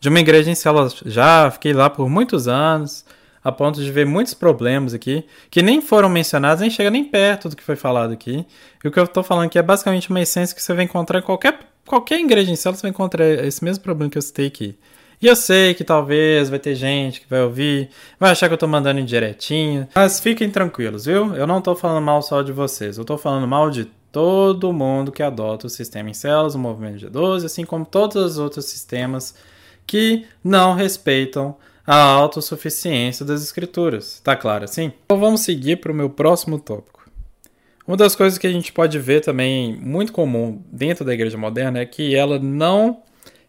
de 0.00 0.08
uma 0.08 0.18
igreja 0.18 0.50
em 0.50 0.54
célula, 0.54 0.88
já 1.06 1.50
fiquei 1.50 1.72
lá 1.72 1.88
por 1.88 2.08
muitos 2.08 2.48
anos, 2.48 3.04
a 3.42 3.50
ponto 3.50 3.80
de 3.80 3.90
ver 3.90 4.04
muitos 4.04 4.34
problemas 4.34 4.92
aqui, 4.92 5.24
que 5.50 5.62
nem 5.62 5.80
foram 5.80 6.08
mencionados, 6.08 6.60
nem 6.60 6.70
chega 6.70 6.90
nem 6.90 7.04
perto 7.04 7.48
do 7.48 7.56
que 7.56 7.62
foi 7.62 7.76
falado 7.76 8.12
aqui. 8.12 8.44
E 8.84 8.88
o 8.88 8.90
que 8.90 8.98
eu 8.98 9.06
tô 9.06 9.22
falando 9.22 9.46
aqui 9.46 9.58
é 9.58 9.62
basicamente 9.62 10.10
uma 10.10 10.20
essência 10.20 10.54
que 10.54 10.62
você 10.62 10.74
vai 10.74 10.84
encontrar 10.84 11.20
em 11.20 11.22
qualquer, 11.22 11.58
qualquer 11.86 12.20
igreja 12.20 12.50
em 12.50 12.56
célula, 12.56 12.76
você 12.76 12.82
vai 12.82 12.90
encontrar 12.90 13.26
esse 13.26 13.64
mesmo 13.64 13.82
problema 13.82 14.10
que 14.10 14.18
eu 14.18 14.22
citei 14.22 14.46
aqui. 14.46 14.76
E 15.22 15.26
eu 15.26 15.36
sei 15.36 15.74
que 15.74 15.84
talvez 15.84 16.48
vai 16.48 16.58
ter 16.58 16.74
gente 16.74 17.20
que 17.20 17.28
vai 17.28 17.42
ouvir, 17.42 17.90
vai 18.18 18.30
achar 18.30 18.48
que 18.48 18.54
eu 18.54 18.58
tô 18.58 18.66
mandando 18.66 19.00
indiretinho. 19.00 19.86
Mas 19.94 20.18
fiquem 20.18 20.48
tranquilos, 20.50 21.04
viu? 21.04 21.34
Eu 21.36 21.46
não 21.46 21.60
tô 21.60 21.76
falando 21.76 22.02
mal 22.02 22.22
só 22.22 22.40
de 22.40 22.52
vocês, 22.52 22.96
eu 22.96 23.04
tô 23.04 23.18
falando 23.18 23.46
mal 23.46 23.70
de 23.70 23.84
todo 24.10 24.72
mundo 24.72 25.12
que 25.12 25.22
adota 25.22 25.66
o 25.66 25.70
sistema 25.70 26.08
em 26.08 26.14
células, 26.14 26.54
o 26.54 26.58
movimento 26.58 27.04
G12, 27.04 27.44
assim 27.44 27.66
como 27.66 27.84
todos 27.84 28.16
os 28.16 28.38
outros 28.38 28.64
sistemas 28.64 29.34
que 29.86 30.24
não 30.42 30.74
respeitam 30.74 31.54
a 31.86 31.96
autossuficiência 31.96 33.26
das 33.26 33.42
escrituras. 33.42 34.20
Tá 34.24 34.34
claro 34.34 34.64
assim? 34.64 34.90
Então 35.04 35.18
vamos 35.18 35.42
seguir 35.42 35.76
para 35.76 35.92
o 35.92 35.94
meu 35.94 36.08
próximo 36.08 36.58
tópico. 36.58 37.00
Uma 37.86 37.96
das 37.96 38.14
coisas 38.14 38.38
que 38.38 38.46
a 38.46 38.52
gente 38.52 38.72
pode 38.72 38.98
ver 38.98 39.20
também 39.20 39.76
muito 39.76 40.12
comum 40.12 40.62
dentro 40.72 41.04
da 41.04 41.12
igreja 41.12 41.36
moderna 41.36 41.80
é 41.80 41.84
que 41.84 42.14
ela 42.14 42.38
não 42.38 43.02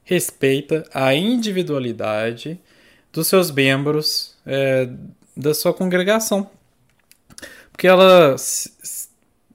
respeita 0.04 0.84
a 0.94 1.14
individualidade 1.14 2.60
dos 3.12 3.28
seus 3.28 3.52
membros 3.52 4.36
é, 4.46 4.90
da 5.36 5.54
sua 5.54 5.74
congregação. 5.74 6.50
Porque 7.72 7.88
ela. 7.88 8.36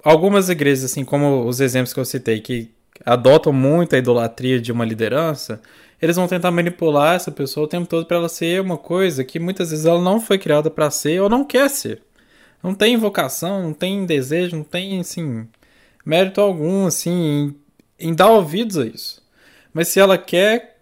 Algumas 0.03 0.49
igrejas, 0.49 0.85
assim 0.85 1.05
como 1.05 1.45
os 1.47 1.61
exemplos 1.61 1.93
que 1.93 1.99
eu 1.99 2.05
citei, 2.05 2.41
que 2.41 2.71
adotam 3.05 3.53
muito 3.53 3.95
a 3.95 3.99
idolatria 3.99 4.61
de 4.61 4.71
uma 4.71 4.85
liderança, 4.85 5.61
eles 6.01 6.17
vão 6.17 6.29
tentar 6.29 6.51
manipular 6.51 7.17
essa 7.17 7.31
pessoa 7.31 7.65
o 7.67 7.69
tempo 7.69 7.89
todo 7.89 8.07
para 8.07 8.17
ela 8.17 8.29
ser 8.29 8.61
uma 8.61 8.77
coisa 8.77 9.25
que 9.25 9.39
muitas 9.41 9.71
vezes 9.71 9.85
ela 9.85 10.01
não 10.01 10.21
foi 10.21 10.39
criada 10.39 10.71
para 10.71 10.91
ser 10.91 11.21
ou 11.21 11.29
não 11.29 11.45
quer 11.45 11.69
ser. 11.69 12.03
Não 12.63 12.75
tem 12.75 12.97
vocação, 12.97 13.63
não 13.63 13.73
tem 13.73 14.07
desejo, 14.07 14.57
não 14.57 14.65
tem, 14.65 15.01
assim, 15.01 15.47
mérito 16.05 16.41
algum, 16.41 16.87
assim, 16.87 17.55
em, 17.99 18.09
em 18.09 18.15
dar 18.15 18.31
ouvidos 18.31 18.79
a 18.79 18.87
isso. 18.87 19.23
Mas 19.77 19.89
se 19.89 20.01
ela 20.01 20.17
quer 20.17 20.79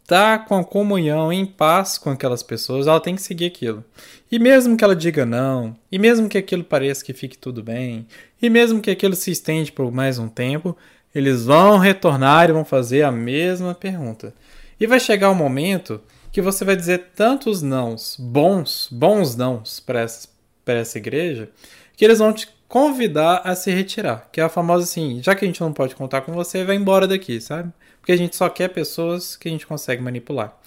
estar 0.00 0.38
tá 0.38 0.44
com 0.46 0.56
a 0.56 0.64
comunhão, 0.64 1.30
em 1.30 1.44
paz 1.44 1.98
com 1.98 2.08
aquelas 2.08 2.42
pessoas, 2.42 2.86
ela 2.86 2.98
tem 2.98 3.14
que 3.14 3.20
seguir 3.20 3.44
aquilo. 3.44 3.84
E 4.32 4.38
mesmo 4.38 4.74
que 4.74 4.82
ela 4.82 4.96
diga 4.96 5.26
não, 5.26 5.76
e 5.92 5.98
mesmo 5.98 6.30
que 6.30 6.38
aquilo 6.38 6.64
pareça 6.64 7.04
que 7.04 7.12
fique 7.12 7.36
tudo 7.36 7.62
bem, 7.62 8.06
e 8.40 8.48
mesmo 8.48 8.80
que 8.80 8.90
aquilo 8.90 9.14
se 9.14 9.30
estende 9.30 9.70
por 9.70 9.92
mais 9.92 10.18
um 10.18 10.30
tempo, 10.30 10.74
eles 11.14 11.44
vão 11.44 11.76
retornar 11.76 12.48
e 12.48 12.54
vão 12.54 12.64
fazer 12.64 13.02
a 13.02 13.12
mesma 13.12 13.74
pergunta. 13.74 14.32
E 14.80 14.86
vai 14.86 14.98
chegar 14.98 15.28
o 15.28 15.32
um 15.32 15.34
momento 15.34 16.00
que 16.32 16.40
você 16.40 16.64
vai 16.64 16.74
dizer 16.74 17.10
tantos 17.14 17.60
nãos, 17.60 18.16
bons, 18.18 18.88
bons 18.90 19.36
nãos 19.36 19.78
para 19.78 20.00
essa, 20.00 20.26
essa 20.64 20.96
igreja, 20.96 21.50
que 21.94 22.02
eles 22.02 22.18
vão 22.18 22.32
te 22.32 22.48
convidar 22.66 23.42
a 23.44 23.54
se 23.54 23.70
retirar. 23.70 24.26
Que 24.32 24.40
é 24.40 24.44
a 24.44 24.48
famosa 24.48 24.84
assim, 24.84 25.20
já 25.22 25.34
que 25.34 25.44
a 25.44 25.48
gente 25.48 25.60
não 25.60 25.74
pode 25.74 25.94
contar 25.94 26.22
com 26.22 26.32
você, 26.32 26.64
vai 26.64 26.76
embora 26.76 27.06
daqui, 27.06 27.42
sabe? 27.42 27.70
Porque 28.08 28.14
a 28.14 28.24
gente 28.24 28.36
só 28.36 28.48
quer 28.48 28.68
pessoas 28.68 29.36
que 29.36 29.48
a 29.48 29.50
gente 29.50 29.66
consegue 29.66 30.00
manipular. 30.02 30.58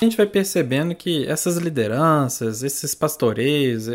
A 0.00 0.04
gente 0.04 0.16
vai 0.16 0.26
percebendo 0.26 0.92
que 0.92 1.24
essas 1.28 1.56
lideranças, 1.56 2.64
esses 2.64 2.96
pastoreios, 2.96 3.86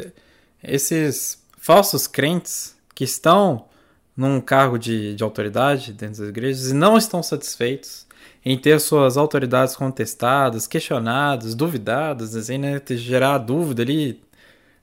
esses 0.63 1.43
falsos 1.57 2.07
crentes 2.07 2.73
que 2.95 3.03
estão 3.03 3.65
num 4.15 4.39
cargo 4.39 4.79
de, 4.79 5.13
de 5.13 5.21
autoridade 5.25 5.91
dentro 5.91 6.21
das 6.21 6.29
igrejas 6.29 6.71
e 6.71 6.73
não 6.73 6.97
estão 6.97 7.21
satisfeitos 7.21 8.07
em 8.45 8.57
ter 8.57 8.79
suas 8.79 9.17
autoridades 9.17 9.75
contestadas, 9.75 10.65
questionadas, 10.65 11.53
duvidadas, 11.53 12.33
assim, 12.33 12.57
né, 12.59 12.81
gerar 12.91 13.39
dúvida 13.39 13.81
ali 13.81 14.23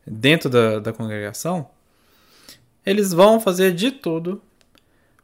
dentro 0.06 0.50
da, 0.50 0.80
da 0.80 0.92
congregação, 0.92 1.70
eles 2.84 3.10
vão 3.10 3.40
fazer 3.40 3.72
de 3.72 3.90
tudo 3.90 4.42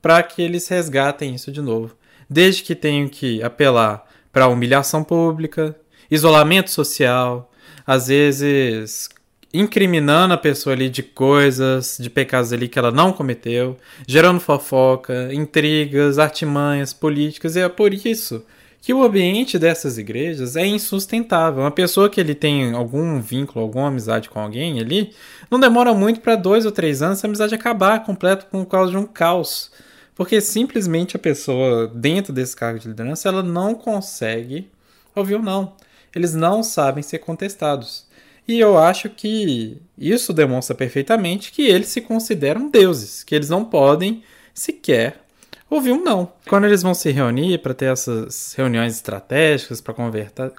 para 0.05 0.23
que 0.23 0.43
eles 0.43 0.69
resgatem 0.69 1.35
isso 1.35 1.51
de 1.51 1.63
novo. 1.63 1.97
Desde 2.29 2.63
que 2.63 2.75
tenham 2.75 3.09
que 3.09 3.43
apelar 3.43 4.07
para 4.31 4.49
humilhação 4.49 5.03
pública, 5.03 5.75
isolamento 6.11 6.71
social, 6.71 7.51
às 7.87 8.09
vezes 8.09 9.09
incriminando 9.51 10.35
a 10.35 10.37
pessoa 10.37 10.75
ali 10.75 10.91
de 10.91 11.03
coisas, 11.03 11.97
de 11.99 12.11
pecados 12.11 12.53
ali 12.53 12.69
que 12.69 12.79
ela 12.79 12.91
não 12.91 13.15
cometeu, 13.15 13.79
gerando 14.07 14.41
fofoca, 14.41 15.33
intrigas, 15.33 16.19
artimanhas 16.19 16.93
políticas, 16.93 17.57
e 17.57 17.61
é 17.61 17.69
por 17.71 17.95
isso 17.95 18.45
que 18.83 18.93
o 18.93 19.03
ambiente 19.03 19.59
dessas 19.59 19.97
igrejas 19.97 20.55
é 20.55 20.67
insustentável. 20.67 21.63
Uma 21.63 21.71
pessoa 21.71 22.11
que 22.11 22.21
ele 22.21 22.35
tem 22.35 22.75
algum 22.75 23.23
vínculo, 23.23 23.65
alguma 23.65 23.89
amizade 23.89 24.29
com 24.29 24.39
alguém 24.39 24.79
ali, 24.79 25.15
não 25.51 25.59
demora 25.59 25.95
muito 25.95 26.21
para 26.21 26.37
dois 26.37 26.67
ou 26.67 26.73
três 26.73 27.01
anos 27.01 27.17
essa 27.21 27.27
amizade 27.27 27.55
acabar 27.55 28.05
completo 28.05 28.45
por 28.51 28.67
causa 28.67 28.91
de 28.91 28.99
um 28.99 29.07
caos. 29.07 29.73
Porque 30.15 30.41
simplesmente 30.41 31.17
a 31.17 31.19
pessoa 31.19 31.89
dentro 31.89 32.33
desse 32.33 32.55
cargo 32.55 32.79
de 32.79 32.89
liderança, 32.89 33.29
ela 33.29 33.43
não 33.43 33.75
consegue 33.75 34.71
ouvir 35.15 35.35
o 35.35 35.43
não. 35.43 35.75
Eles 36.15 36.35
não 36.35 36.63
sabem 36.63 37.03
ser 37.03 37.19
contestados. 37.19 38.07
E 38.47 38.61
eu 38.61 38.79
acho 38.79 39.09
que 39.09 39.81
isso 39.97 40.33
demonstra 40.33 40.77
perfeitamente 40.77 41.51
que 41.51 41.63
eles 41.63 41.89
se 41.89 42.01
consideram 42.01 42.69
deuses, 42.69 43.25
que 43.25 43.35
eles 43.35 43.49
não 43.49 43.65
podem 43.65 44.23
sequer 44.53 45.25
ouvir 45.69 45.93
um 45.93 46.05
não. 46.05 46.31
Quando 46.47 46.67
eles 46.67 46.83
vão 46.83 46.95
se 46.95 47.11
reunir 47.11 47.59
para 47.59 47.75
ter 47.75 47.87
essas 47.87 48.55
reuniões 48.55 48.95
estratégicas, 48.95 49.81
para 49.81 49.95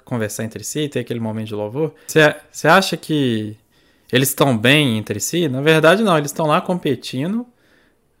conversar 0.04 0.44
entre 0.44 0.62
si, 0.64 0.88
ter 0.88 0.98
aquele 0.98 1.20
momento 1.20 1.46
de 1.46 1.54
louvor, 1.54 1.94
você 2.06 2.68
acha 2.68 2.96
que 2.96 3.56
eles 4.12 4.28
estão 4.28 4.58
bem 4.58 4.98
entre 4.98 5.20
si? 5.20 5.48
Na 5.48 5.62
verdade, 5.62 6.02
não. 6.02 6.18
Eles 6.18 6.32
estão 6.32 6.46
lá 6.46 6.60
competindo, 6.60 7.46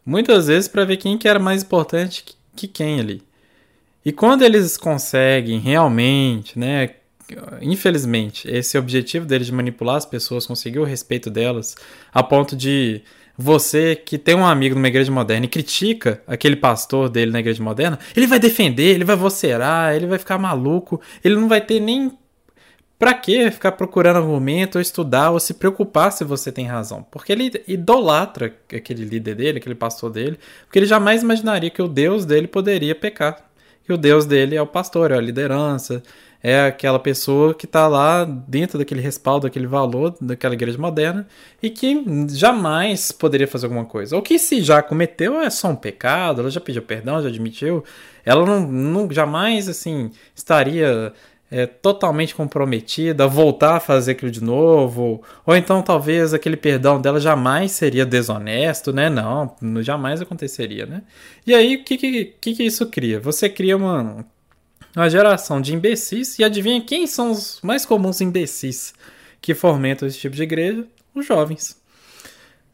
muitas 0.06 0.46
vezes 0.46 0.68
para 0.68 0.84
ver 0.84 0.96
quem 0.96 1.18
que 1.18 1.28
era 1.28 1.40
mais 1.40 1.62
importante 1.62 2.24
que 2.54 2.68
quem 2.68 3.00
ali. 3.00 3.22
E 4.04 4.12
quando 4.12 4.42
eles 4.42 4.76
conseguem 4.76 5.58
realmente, 5.58 6.56
né, 6.56 6.90
infelizmente, 7.60 8.48
esse 8.48 8.78
objetivo 8.78 9.26
deles 9.26 9.48
de 9.48 9.52
manipular 9.52 9.96
as 9.96 10.06
pessoas, 10.06 10.46
conseguir 10.46 10.78
o 10.78 10.84
respeito 10.84 11.28
delas, 11.28 11.74
a 12.14 12.22
ponto 12.22 12.56
de 12.56 13.02
você 13.36 13.94
que 13.96 14.16
tem 14.16 14.34
um 14.34 14.46
amigo 14.46 14.74
numa 14.74 14.88
igreja 14.88 15.10
moderna 15.10 15.46
e 15.46 15.48
critica 15.48 16.22
aquele 16.26 16.56
pastor 16.56 17.08
dele 17.08 17.30
na 17.30 17.40
igreja 17.40 17.62
moderna, 17.62 17.98
ele 18.16 18.26
vai 18.26 18.38
defender, 18.38 18.94
ele 18.94 19.04
vai 19.04 19.16
vocerar, 19.16 19.94
ele 19.94 20.06
vai 20.06 20.18
ficar 20.18 20.38
maluco, 20.38 21.00
ele 21.22 21.34
não 21.34 21.48
vai 21.48 21.60
ter 21.60 21.80
nem 21.80 22.16
Pra 22.98 23.12
que 23.12 23.50
ficar 23.50 23.72
procurando 23.72 24.16
argumento, 24.16 24.76
ou 24.76 24.82
estudar, 24.82 25.30
ou 25.30 25.38
se 25.38 25.52
preocupar 25.52 26.10
se 26.12 26.24
você 26.24 26.50
tem 26.50 26.66
razão? 26.66 27.02
Porque 27.10 27.30
ele 27.30 27.52
idolatra 27.68 28.54
aquele 28.74 29.04
líder 29.04 29.34
dele, 29.34 29.58
aquele 29.58 29.74
pastor 29.74 30.10
dele, 30.10 30.38
porque 30.64 30.78
ele 30.78 30.86
jamais 30.86 31.22
imaginaria 31.22 31.68
que 31.68 31.82
o 31.82 31.88
Deus 31.88 32.24
dele 32.24 32.46
poderia 32.46 32.94
pecar. 32.94 33.44
E 33.86 33.92
o 33.92 33.98
Deus 33.98 34.24
dele 34.24 34.56
é 34.56 34.62
o 34.62 34.66
pastor, 34.66 35.10
é 35.10 35.16
a 35.16 35.20
liderança, 35.20 36.02
é 36.42 36.66
aquela 36.66 36.98
pessoa 36.98 37.54
que 37.54 37.66
está 37.66 37.86
lá 37.86 38.24
dentro 38.24 38.78
daquele 38.78 39.00
respaldo, 39.00 39.46
daquele 39.46 39.66
valor 39.66 40.14
daquela 40.20 40.54
igreja 40.54 40.78
moderna 40.78 41.26
e 41.62 41.68
que 41.68 42.04
jamais 42.30 43.12
poderia 43.12 43.48
fazer 43.48 43.66
alguma 43.66 43.84
coisa. 43.84 44.16
Ou 44.16 44.22
que 44.22 44.38
se 44.38 44.62
já 44.62 44.82
cometeu 44.82 45.40
é 45.40 45.50
só 45.50 45.68
um 45.68 45.76
pecado, 45.76 46.40
ela 46.40 46.50
já 46.50 46.60
pediu 46.60 46.82
perdão, 46.82 47.22
já 47.22 47.28
admitiu, 47.28 47.84
ela 48.24 48.44
não, 48.44 48.60
não 48.66 49.10
jamais 49.10 49.68
assim 49.68 50.10
estaria 50.34 51.12
é, 51.50 51.66
totalmente 51.66 52.34
comprometida 52.34 53.28
voltar 53.28 53.76
a 53.76 53.80
fazer 53.80 54.12
aquilo 54.12 54.30
de 54.30 54.42
novo, 54.42 55.22
ou 55.44 55.56
então 55.56 55.80
talvez 55.82 56.34
aquele 56.34 56.56
perdão 56.56 57.00
dela 57.00 57.20
jamais 57.20 57.72
seria 57.72 58.04
desonesto, 58.04 58.92
né? 58.92 59.08
Não, 59.08 59.54
jamais 59.82 60.20
aconteceria, 60.20 60.86
né? 60.86 61.02
E 61.46 61.54
aí, 61.54 61.76
o 61.76 61.84
que, 61.84 61.96
que, 61.96 62.54
que 62.54 62.62
isso 62.62 62.86
cria? 62.86 63.20
Você 63.20 63.48
cria 63.48 63.76
uma, 63.76 64.24
uma 64.96 65.10
geração 65.10 65.60
de 65.60 65.74
imbecis. 65.74 66.38
E 66.38 66.44
adivinha 66.44 66.80
quem 66.80 67.06
são 67.06 67.30
os 67.30 67.60
mais 67.62 67.84
comuns 67.84 68.20
imbecis 68.20 68.94
que 69.40 69.54
fomentam 69.54 70.08
esse 70.08 70.18
tipo 70.18 70.34
de 70.34 70.42
igreja? 70.42 70.86
Os 71.14 71.26
jovens. 71.26 71.76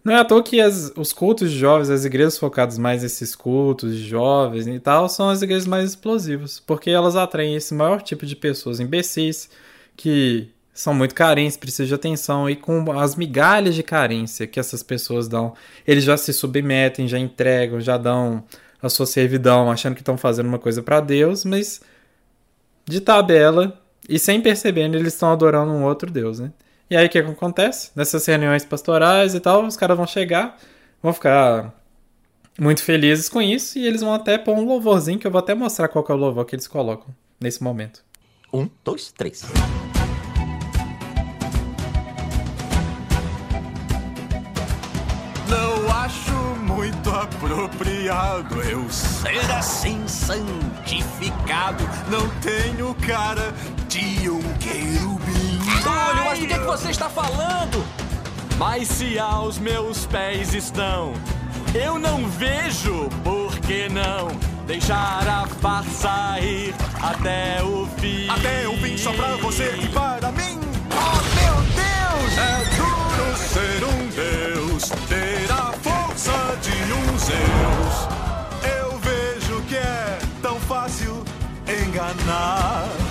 Não 0.04 0.12
é 0.12 0.18
à 0.18 0.24
toa 0.24 0.42
que 0.42 0.60
as, 0.60 0.92
os 0.96 1.12
cultos 1.12 1.50
de 1.50 1.58
jovens, 1.58 1.88
as 1.88 2.04
igrejas 2.04 2.36
focadas 2.36 2.76
mais 2.76 3.02
nesses 3.02 3.36
cultos 3.36 3.96
de 3.96 4.08
jovens 4.08 4.66
e 4.66 4.80
tal, 4.80 5.08
são 5.08 5.28
as 5.28 5.42
igrejas 5.42 5.66
mais 5.66 5.90
explosivas, 5.90 6.58
porque 6.60 6.90
elas 6.90 7.14
atraem 7.14 7.54
esse 7.54 7.72
maior 7.72 8.02
tipo 8.02 8.26
de 8.26 8.34
pessoas 8.34 8.80
imbecis, 8.80 9.48
que 9.96 10.50
são 10.74 10.92
muito 10.92 11.14
carentes, 11.14 11.56
precisam 11.56 11.86
de 11.86 11.94
atenção, 11.94 12.50
e 12.50 12.56
com 12.56 12.98
as 12.98 13.14
migalhas 13.14 13.74
de 13.74 13.82
carência 13.82 14.46
que 14.46 14.58
essas 14.58 14.82
pessoas 14.82 15.28
dão, 15.28 15.54
eles 15.86 16.02
já 16.02 16.16
se 16.16 16.32
submetem, 16.32 17.06
já 17.06 17.18
entregam, 17.18 17.80
já 17.80 17.96
dão 17.96 18.42
a 18.82 18.88
sua 18.88 19.06
servidão, 19.06 19.70
achando 19.70 19.94
que 19.94 20.00
estão 20.00 20.18
fazendo 20.18 20.46
uma 20.46 20.58
coisa 20.58 20.82
para 20.82 21.00
Deus, 21.00 21.44
mas 21.44 21.80
de 22.86 23.00
tabela 23.00 23.78
e 24.08 24.18
sem 24.18 24.40
perceber, 24.40 24.82
eles 24.82 25.14
estão 25.14 25.30
adorando 25.32 25.70
um 25.70 25.84
outro 25.84 26.10
Deus, 26.10 26.40
né? 26.40 26.50
E 26.92 26.96
aí 26.96 27.06
o 27.06 27.08
que, 27.08 27.18
acontece? 27.20 27.90
Nessas 27.96 28.26
reuniões 28.26 28.66
pastorais 28.66 29.34
e 29.34 29.40
tal, 29.40 29.64
os 29.64 29.78
caras 29.78 29.96
vão 29.96 30.06
chegar, 30.06 30.58
vão 31.02 31.10
ficar 31.14 31.72
muito 32.60 32.82
felizes 32.82 33.30
com 33.30 33.40
isso 33.40 33.78
e 33.78 33.86
eles 33.86 34.02
vão 34.02 34.12
até 34.12 34.36
pôr 34.36 34.54
um 34.58 34.66
louvorzinho 34.66 35.18
que 35.18 35.26
eu 35.26 35.30
vou 35.30 35.38
até 35.38 35.54
mostrar 35.54 35.88
qual 35.88 36.04
é 36.06 36.12
o 36.12 36.16
louvor 36.16 36.44
que 36.44 36.54
eles 36.54 36.68
colocam 36.68 37.06
nesse 37.40 37.62
momento. 37.62 38.04
Um, 38.52 38.68
dois, 38.84 39.10
três. 39.10 39.42
apropriado 47.22 48.60
eu 48.62 48.88
ser 48.90 49.50
assim 49.52 50.06
santificado. 50.06 51.84
Não 52.10 52.28
tenho 52.40 52.94
cara 53.06 53.52
de 53.88 54.28
um 54.28 54.42
querubim. 54.58 55.41
Túlio, 55.82 56.24
mas 56.24 56.38
do 56.38 56.46
que, 56.46 56.52
é 56.52 56.58
que 56.58 56.64
você 56.66 56.90
está 56.90 57.08
falando? 57.08 57.84
Mas 58.58 58.88
se 58.88 59.18
aos 59.18 59.58
meus 59.58 60.06
pés 60.06 60.54
estão, 60.54 61.12
eu 61.74 61.98
não 61.98 62.28
vejo 62.28 63.08
por 63.24 63.58
que 63.58 63.88
não 63.88 64.28
deixar 64.66 65.26
a 65.26 65.46
farsa 65.46 66.38
ir 66.40 66.74
até 67.02 67.62
o 67.62 67.86
fim. 67.98 68.28
Até 68.28 68.68
o 68.68 68.76
fim 68.78 68.96
só 68.96 69.12
pra 69.12 69.36
você 69.36 69.74
e 69.82 69.88
para 69.88 70.30
mim. 70.32 70.60
Oh 70.92 71.20
meu 71.34 71.54
Deus! 71.74 72.38
É 72.38 72.64
duro 72.76 73.36
ser 73.36 73.84
um 73.84 74.08
Deus, 74.08 74.88
ter 75.08 75.50
a 75.50 75.72
força 75.72 76.56
de 76.62 76.92
um 76.92 77.18
Zeus. 77.18 78.08
Eu 78.80 78.98
vejo 78.98 79.62
que 79.62 79.76
é 79.76 80.18
tão 80.40 80.60
fácil 80.60 81.24
enganar. 81.66 83.01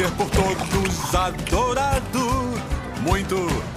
Ser 0.00 0.10
por 0.12 0.30
todos 0.30 1.14
adorado, 1.14 2.26
muito 3.02 3.36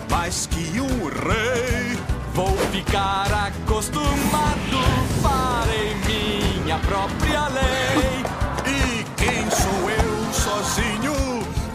mais 0.10 0.46
que 0.46 0.80
um 0.80 0.88
rei. 0.88 2.00
Vou 2.34 2.56
ficar 2.72 3.28
acostumado, 3.48 4.80
farei 5.22 5.94
minha 6.06 6.80
própria 6.80 7.50
lei. 7.50 8.24
E 8.66 9.04
quem 9.18 9.52
sou 9.52 9.90
eu 9.90 10.34
sozinho 10.34 11.14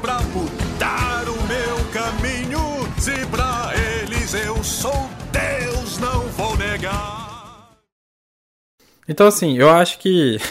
pra 0.00 0.18
mudar 0.22 1.28
o 1.28 1.36
meu 1.46 1.84
caminho? 1.92 2.88
Se 2.98 3.26
pra 3.26 3.72
eles 4.00 4.32
eu 4.32 4.64
sou 4.64 5.10
Deus, 5.30 5.98
não 5.98 6.22
vou 6.28 6.56
negar. 6.56 7.68
Então, 9.06 9.26
assim, 9.26 9.58
eu 9.58 9.68
acho 9.68 9.98
que. 9.98 10.38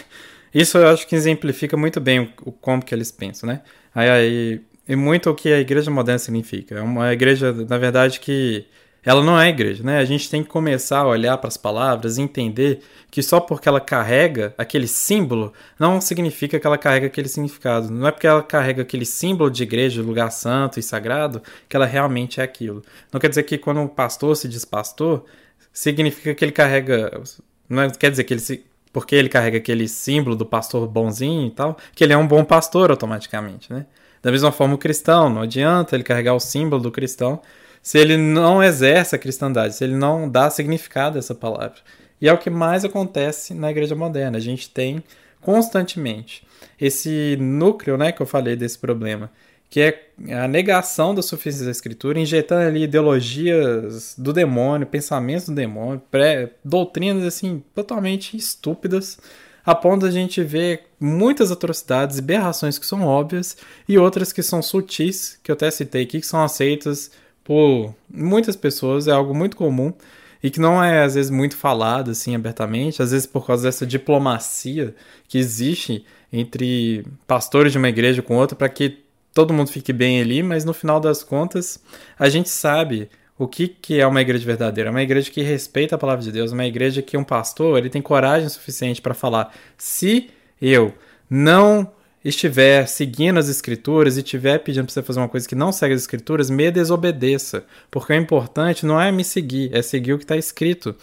Isso 0.54 0.78
eu 0.78 0.88
acho 0.88 1.06
que 1.06 1.16
exemplifica 1.16 1.78
muito 1.78 2.00
bem 2.00 2.34
o, 2.42 2.52
como 2.52 2.84
que 2.84 2.96
eles 2.96 3.12
pensam, 3.12 3.48
né? 3.48 3.62
Aí, 3.98 4.62
e 4.88 4.96
muito 4.96 5.28
o 5.30 5.34
que 5.34 5.52
a 5.52 5.60
igreja 5.60 5.90
moderna 5.90 6.20
significa. 6.20 6.76
É 6.76 6.82
uma 6.82 7.12
igreja, 7.12 7.52
na 7.52 7.80
verdade, 7.80 8.20
que 8.20 8.68
ela 9.04 9.24
não 9.24 9.40
é 9.40 9.50
igreja, 9.50 9.84
né? 9.84 9.98
A 9.98 10.06
gente 10.06 10.30
tem 10.30 10.44
que 10.44 10.50
começar 10.50 11.00
a 11.00 11.08
olhar 11.08 11.36
para 11.40 11.48
as 11.48 11.58
palavras 11.58 12.18
e 12.18 12.22
entender 12.22 12.82
que 13.10 13.24
só 13.24 13.40
porque 13.40 13.68
ela 13.68 13.82
carrega 13.82 14.54
aquele 14.56 14.88
símbolo 14.88 15.52
não 15.80 16.00
significa 16.00 16.60
que 16.60 16.68
ela 16.68 16.78
carrega 16.78 17.08
aquele 17.08 17.28
significado. 17.28 17.90
Não 17.90 18.08
é 18.08 18.12
porque 18.12 18.28
ela 18.28 18.44
carrega 18.44 18.84
aquele 18.84 19.06
símbolo 19.06 19.50
de 19.50 19.64
igreja, 19.64 20.02
lugar 20.04 20.30
santo 20.32 20.80
e 20.80 20.84
sagrado, 20.84 21.42
que 21.68 21.76
ela 21.76 21.86
realmente 21.88 22.40
é 22.40 22.44
aquilo. 22.44 22.84
Não 23.12 23.20
quer 23.20 23.30
dizer 23.30 23.44
que 23.44 23.58
quando 23.58 23.80
um 23.82 23.88
pastor 23.88 24.36
se 24.38 24.48
diz 24.48 24.64
pastor, 24.64 25.26
significa 25.74 26.36
que 26.36 26.46
ele 26.46 26.52
carrega. 26.52 27.20
Não 27.68 27.82
é, 27.82 27.90
quer 27.90 28.12
dizer 28.12 28.26
que 28.26 28.34
ele 28.34 28.42
se, 28.42 28.64
porque 28.92 29.16
ele 29.16 29.30
carrega 29.30 29.58
aquele 29.58 29.88
símbolo 29.88 30.36
do 30.36 30.46
pastor 30.46 30.88
bonzinho 30.88 31.48
e 31.48 31.52
tal, 31.52 31.78
que 31.94 32.04
ele 32.04 32.14
é 32.14 32.18
um 32.18 32.28
bom 32.28 32.44
pastor 32.44 32.92
automaticamente, 32.92 33.72
né? 33.72 33.86
Da 34.22 34.32
mesma 34.32 34.52
forma 34.52 34.76
o 34.76 34.78
cristão, 34.78 35.30
não 35.30 35.44
adianta 35.44 35.96
ele 35.96 36.04
carregar 36.04 36.34
o 36.34 36.40
símbolo 36.40 36.82
do 36.82 36.92
cristão 36.92 37.42
se 37.82 37.98
ele 37.98 38.18
não 38.18 38.62
exerce 38.62 39.16
a 39.16 39.20
cristandade, 39.20 39.76
se 39.76 39.84
ele 39.84 39.96
não 39.96 40.30
dá 40.30 40.50
significado 40.50 41.18
a 41.18 41.20
essa 41.20 41.34
palavra. 41.34 41.78
E 42.20 42.28
é 42.28 42.34
o 42.34 42.38
que 42.38 42.50
mais 42.50 42.84
acontece 42.84 43.54
na 43.54 43.72
igreja 43.72 43.96
moderna. 43.96 44.38
A 44.38 44.42
gente 44.42 44.70
tem 44.70 45.02
constantemente 45.40 46.46
esse 46.82 47.38
núcleo, 47.40 47.98
né, 47.98 48.12
que 48.12 48.22
eu 48.22 48.26
falei 48.26 48.56
desse 48.56 48.78
problema, 48.78 49.32
que 49.70 49.82
é 49.82 50.08
a 50.34 50.48
negação 50.48 51.14
da 51.14 51.22
suficiência 51.22 51.66
da 51.66 51.72
escritura, 51.72 52.20
injetando 52.20 52.68
ali 52.68 52.84
ideologias 52.84 54.16
do 54.18 54.32
demônio, 54.32 54.88
pensamentos 54.88 55.48
do 55.48 55.56
demônio, 55.56 56.02
pré, 56.10 56.52
doutrinas 56.64 57.24
assim 57.24 57.64
totalmente 57.76 58.38
estúpidas, 58.38 59.20
a 59.66 59.76
ponto 59.76 60.04
de 60.04 60.08
a 60.08 60.12
gente 60.12 60.42
ver 60.42 60.84
muitas 60.98 61.52
atrocidades 61.52 62.18
e 62.18 62.22
berrações 62.22 62.80
que 62.80 62.86
são 62.86 63.04
óbvias 63.04 63.58
e 63.88 63.98
outras 63.98 64.32
que 64.32 64.42
são 64.42 64.62
sutis, 64.62 65.38
que 65.44 65.52
eu 65.52 65.56
até 65.56 65.70
citei 65.70 66.04
aqui, 66.04 66.22
que 66.22 66.28
são 66.28 66.42
aceitas 66.42 67.12
por 67.44 67.94
muitas 68.10 68.56
pessoas, 68.56 69.08
é 69.08 69.12
algo 69.12 69.36
muito 69.36 69.58
comum 69.58 69.94
e 70.42 70.50
que 70.50 70.60
não 70.60 70.82
é 70.82 71.04
às 71.04 71.16
vezes 71.16 71.30
muito 71.30 71.58
falado 71.58 72.12
assim 72.12 72.34
abertamente, 72.34 73.02
às 73.02 73.12
vezes 73.12 73.28
por 73.28 73.46
causa 73.46 73.64
dessa 73.64 73.86
diplomacia 73.86 74.96
que 75.28 75.38
existe 75.38 76.06
entre 76.32 77.06
pastores 77.26 77.72
de 77.72 77.78
uma 77.78 77.90
igreja 77.90 78.22
com 78.22 78.38
outra 78.38 78.56
para 78.56 78.70
que 78.70 79.07
todo 79.38 79.54
mundo 79.54 79.70
fique 79.70 79.94
bem 79.94 80.20
ali, 80.20 80.42
mas 80.42 80.66
no 80.66 80.74
final 80.74 81.00
das 81.00 81.22
contas 81.22 81.80
a 82.18 82.28
gente 82.28 82.50
sabe 82.50 83.08
o 83.38 83.48
que, 83.48 83.68
que 83.68 84.00
é 84.00 84.08
uma 84.08 84.20
igreja 84.20 84.44
verdadeira. 84.44 84.90
É 84.90 84.92
uma 84.92 85.04
igreja 85.04 85.30
que 85.30 85.44
respeita 85.44 85.94
a 85.94 85.98
palavra 86.00 86.24
de 86.24 86.32
Deus, 86.32 86.52
uma 86.52 86.66
igreja 86.66 87.04
que 87.04 87.16
um 87.16 87.24
pastor 87.24 87.78
ele 87.78 87.88
tem 87.88 88.02
coragem 88.02 88.50
suficiente 88.50 89.00
para 89.00 89.14
falar: 89.14 89.54
se 89.78 90.32
eu 90.60 90.92
não 91.30 91.92
estiver 92.26 92.88
seguindo 92.88 93.38
as 93.38 93.48
escrituras 93.48 94.18
e 94.18 94.22
estiver 94.22 94.58
pedindo 94.58 94.86
para 94.86 94.94
você 94.94 95.04
fazer 95.04 95.20
uma 95.20 95.30
coisa 95.30 95.48
que 95.48 95.54
não 95.54 95.72
segue 95.72 95.94
as 95.94 96.02
escrituras, 96.02 96.50
me 96.50 96.72
desobedeça. 96.72 97.64
Porque 97.92 98.14
o 98.14 98.16
importante 98.16 98.88
não 98.88 99.00
é 99.00 99.12
me 99.12 99.24
seguir, 99.24 99.70
é 99.72 99.84
seguir 99.84 100.14
o 100.14 100.18
que 100.18 100.24
está 100.24 100.36
escrito. 100.36 100.96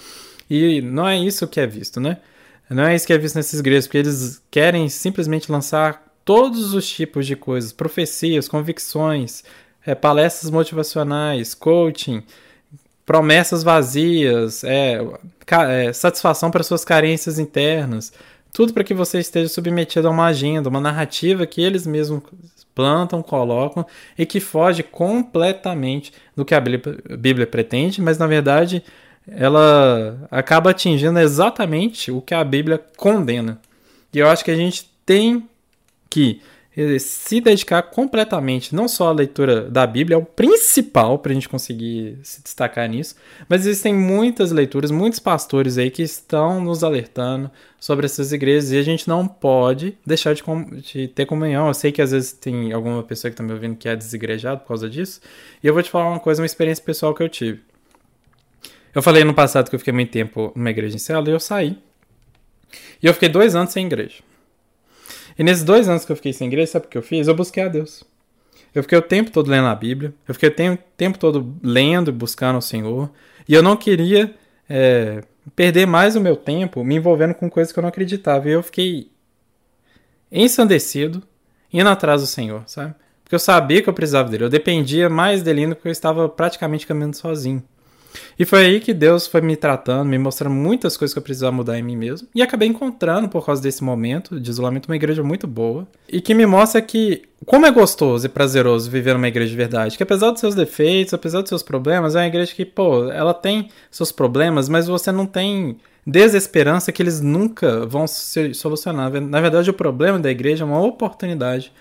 E 0.51 0.83
não 0.83 1.07
é 1.07 1.17
isso 1.17 1.47
que 1.47 1.61
é 1.61 1.69
visto, 1.69 2.01
né? 2.01 2.19
Não 2.69 2.83
é 2.83 2.97
isso 2.97 3.07
que 3.07 3.13
é 3.13 3.19
visto 3.19 3.37
nesses 3.37 3.61
igrejas, 3.61 3.87
porque 3.87 3.99
eles 3.99 4.43
querem 4.51 4.89
simplesmente 4.89 5.53
lançar 5.53 6.03
todos 6.25 6.75
os 6.75 6.89
tipos 6.89 7.27
de 7.27 7.37
coisas, 7.37 7.73
profecias, 7.73 8.49
convicções, 8.49 9.45
é, 9.85 9.95
palestras 9.95 10.51
motivacionais, 10.51 11.55
coaching, 11.55 12.23
promessas 13.05 13.63
vazias, 13.63 14.65
é, 14.65 14.99
é, 15.69 15.93
satisfação 15.93 16.51
para 16.51 16.63
suas 16.63 16.85
carências 16.85 17.39
internas, 17.39 18.13
tudo 18.53 18.73
para 18.73 18.85
que 18.85 18.95
você 18.95 19.19
esteja 19.19 19.49
submetido 19.49 20.09
a 20.09 20.11
uma 20.11 20.27
agenda, 20.27 20.69
uma 20.69 20.81
narrativa 20.81 21.47
que 21.47 21.61
eles 21.61 21.87
mesmos 21.87 22.23
plantam, 22.75 23.23
colocam 23.23 23.87
e 24.19 24.25
que 24.25 24.41
foge 24.41 24.83
completamente 24.83 26.13
do 26.35 26.45
que 26.45 26.55
a 26.55 26.61
Bíblia, 26.61 26.99
a 27.11 27.17
Bíblia 27.17 27.47
pretende, 27.47 28.01
mas 28.01 28.17
na 28.17 28.27
verdade 28.27 28.83
ela 29.27 30.27
acaba 30.31 30.71
atingindo 30.71 31.19
exatamente 31.19 32.11
o 32.11 32.21
que 32.21 32.35
a 32.35 32.45
Bíblia 32.45 32.81
condena. 32.97 33.61
E 34.13 34.19
eu 34.19 34.29
acho 34.29 34.45
que 34.45 34.51
a 34.51 34.57
gente 34.57 34.91
tem 35.05 35.49
que 36.15 36.41
se 37.01 37.41
dedicar 37.41 37.83
completamente, 37.83 38.75
não 38.75 38.87
só 38.87 39.09
à 39.09 39.13
leitura 39.13 39.69
da 39.69 39.85
Bíblia, 39.85 40.15
é 40.15 40.19
o 40.19 40.25
principal 40.25 41.19
para 41.19 41.33
a 41.33 41.35
gente 41.35 41.49
conseguir 41.49 42.19
se 42.23 42.41
destacar 42.43 42.89
nisso, 42.89 43.17
mas 43.49 43.67
existem 43.67 43.93
muitas 43.93 44.53
leituras, 44.53 44.93
muitos 44.93 45.19
pastores 45.19 45.77
aí 45.77 45.91
que 45.91 46.03
estão 46.03 46.61
nos 46.61 46.85
alertando 46.85 47.51
sobre 47.81 48.07
essas 48.07 48.33
igrejas 48.33 48.71
e 48.71 48.79
a 48.79 48.83
gente 48.83 49.09
não 49.09 49.27
pode 49.27 49.97
deixar 50.07 50.35
de, 50.35 50.43
de 50.83 51.09
ter 51.09 51.27
comunhão. 51.27 51.67
Eu 51.69 51.75
sei 51.75 51.91
que 51.91 52.03
às 52.03 52.13
vezes 52.13 52.33
tem 52.33 52.73
alguma 52.73 53.03
pessoa 53.03 53.31
que 53.31 53.35
está 53.35 53.43
me 53.43 53.53
ouvindo 53.53 53.77
que 53.77 53.89
é 53.89 53.97
desigrejado 53.97 54.61
por 54.61 54.69
causa 54.69 54.89
disso, 54.89 55.21
e 55.63 55.67
eu 55.67 55.75
vou 55.75 55.83
te 55.83 55.91
falar 55.91 56.09
uma 56.11 56.21
coisa, 56.21 56.43
uma 56.43 56.47
experiência 56.47 56.85
pessoal 56.85 57.13
que 57.13 57.23
eu 57.23 57.29
tive. 57.29 57.61
Eu 58.95 59.03
falei 59.03 59.25
no 59.25 59.35
passado 59.35 59.69
que 59.69 59.75
eu 59.75 59.81
fiquei 59.81 59.93
muito 59.93 60.11
tempo 60.13 60.53
numa 60.55 60.71
igreja 60.71 60.95
em 60.95 61.01
célula 61.01 61.31
e 61.31 61.33
eu 61.33 61.41
saí. 61.41 61.77
E 63.03 63.07
eu 63.07 63.13
fiquei 63.13 63.29
dois 63.29 63.55
anos 63.57 63.73
sem 63.73 63.87
igreja. 63.87 64.23
E 65.39 65.43
nesses 65.43 65.65
dois 65.65 65.89
anos 65.89 66.05
que 66.05 66.13
eu 66.13 66.17
fiquei 66.17 66.33
sem 66.33 66.47
igreja, 66.47 66.73
sabe 66.73 66.87
o 66.87 66.89
que 66.89 66.99
eu 66.99 67.03
fiz? 67.03 67.27
Eu 67.27 67.35
busquei 67.35 67.63
a 67.63 67.69
Deus. 67.69 68.05
Eu 68.75 68.83
fiquei 68.83 68.99
o 68.99 69.03
tempo 69.03 69.31
todo 69.31 69.51
lendo 69.51 69.69
a 69.69 69.75
Bíblia. 69.75 70.13
Eu 70.27 70.35
fiquei 70.35 70.49
o 70.49 70.55
tempo, 70.55 70.83
tempo 70.97 71.19
todo 71.19 71.55
lendo 71.63 72.11
e 72.11 72.13
buscando 72.13 72.59
o 72.59 72.63
Senhor. 72.63 73.11
E 73.49 73.55
eu 73.55 73.63
não 73.63 73.77
queria 73.77 74.35
é, 74.69 75.23
perder 75.55 75.87
mais 75.87 76.17
o 76.17 76.21
meu 76.21 76.37
tempo 76.37 76.83
me 76.83 76.97
envolvendo 76.97 77.35
com 77.35 77.49
coisas 77.49 77.73
que 77.73 77.79
eu 77.79 77.83
não 77.83 77.89
acreditava. 77.89 78.49
E 78.49 78.53
eu 78.53 78.63
fiquei 78.63 79.11
ensandecido, 80.31 81.23
indo 81.73 81.89
atrás 81.89 82.21
do 82.21 82.27
Senhor, 82.27 82.65
sabe? 82.67 82.95
Porque 83.23 83.35
eu 83.35 83.39
sabia 83.39 83.83
que 83.83 83.89
eu 83.89 83.95
precisava 83.95 84.29
dele. 84.29 84.45
Eu 84.45 84.51
dependia 84.51 85.09
mais 85.09 85.43
dele 85.43 85.75
porque 85.75 85.89
eu 85.89 85.93
estava 85.93 86.29
praticamente 86.29 86.87
caminhando 86.87 87.17
sozinho. 87.17 87.63
E 88.39 88.45
foi 88.45 88.67
aí 88.67 88.81
que 88.81 88.93
Deus 88.93 89.27
foi 89.27 89.41
me 89.41 89.57
tratando, 89.57 90.09
me 90.09 90.19
mostrando 90.19 90.55
muitas 90.55 90.97
coisas 90.97 91.13
que 91.13 91.19
eu 91.19 91.23
precisava 91.23 91.53
mudar 91.53 91.79
em 91.79 91.83
mim 91.83 91.97
mesmo. 91.97 92.29
E 92.35 92.43
acabei 92.43 92.69
encontrando, 92.69 93.29
por 93.29 93.45
causa 93.45 93.63
desse 93.63 93.83
momento 93.83 94.41
de 94.41 94.51
isolamento, 94.51 94.87
uma 94.87 94.97
igreja 94.97 95.23
muito 95.23 95.47
boa. 95.47 95.87
E 96.09 96.21
que 96.21 96.35
me 96.35 96.47
mostra 96.47 96.81
que, 96.83 97.23
como 97.45 97.67
é 97.67 97.71
gostoso 97.71 98.27
e 98.27 98.29
prazeroso 98.29 98.91
viver 98.91 99.15
numa 99.15 99.29
igreja 99.29 99.51
de 99.51 99.57
verdade. 99.57 99.97
Que 99.97 100.03
apesar 100.03 100.31
dos 100.31 100.41
seus 100.41 100.55
defeitos, 100.55 101.15
apesar 101.15 101.41
dos 101.41 101.49
seus 101.49 101.63
problemas, 101.63 102.15
é 102.15 102.21
uma 102.21 102.27
igreja 102.27 102.55
que, 102.55 102.65
pô, 102.65 103.11
ela 103.11 103.35
tem 103.35 103.69
seus 103.91 104.11
problemas, 104.13 104.69
mas 104.69 104.87
você 104.87 105.11
não 105.11 105.27
tem 105.27 105.77
desesperança 106.07 106.93
que 106.93 107.03
eles 107.03 107.21
nunca 107.21 107.87
vão 107.87 108.07
se 108.07 108.53
solucionar. 108.53 109.11
Na 109.11 109.41
verdade, 109.41 109.71
o 109.71 109.75
problema 109.75 110.19
da 110.19 110.31
igreja 110.31 110.65
é 110.65 110.67
uma 110.67 110.81
oportunidade 110.81 111.73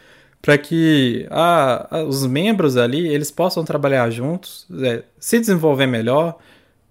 para 0.43 0.57
que 0.57 1.25
a, 1.31 1.99
a, 1.99 2.03
os 2.03 2.27
membros 2.27 2.75
ali 2.75 3.07
eles 3.07 3.31
possam 3.31 3.63
trabalhar 3.63 4.09
juntos, 4.09 4.67
é, 4.83 5.03
se 5.17 5.39
desenvolver 5.39 5.87
melhor, 5.87 6.37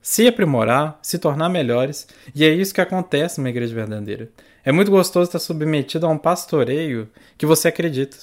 se 0.01 0.27
aprimorar, 0.27 0.99
se 1.03 1.19
tornar 1.19 1.51
melhores. 1.51 2.09
E 2.35 2.47
é 2.47 2.49
isso 2.49 2.73
que 2.73 2.81
acontece 2.81 3.39
numa 3.39 3.51
igreja 3.51 3.75
verdadeira. 3.75 4.31
É 4.65 4.73
muito 4.73 4.91
gostoso 4.91 5.29
estar 5.29 5.39
submetido 5.39 6.07
a 6.07 6.09
um 6.09 6.17
pastoreio 6.17 7.11
que 7.37 7.45
você 7.45 7.69
acredita. 7.69 8.17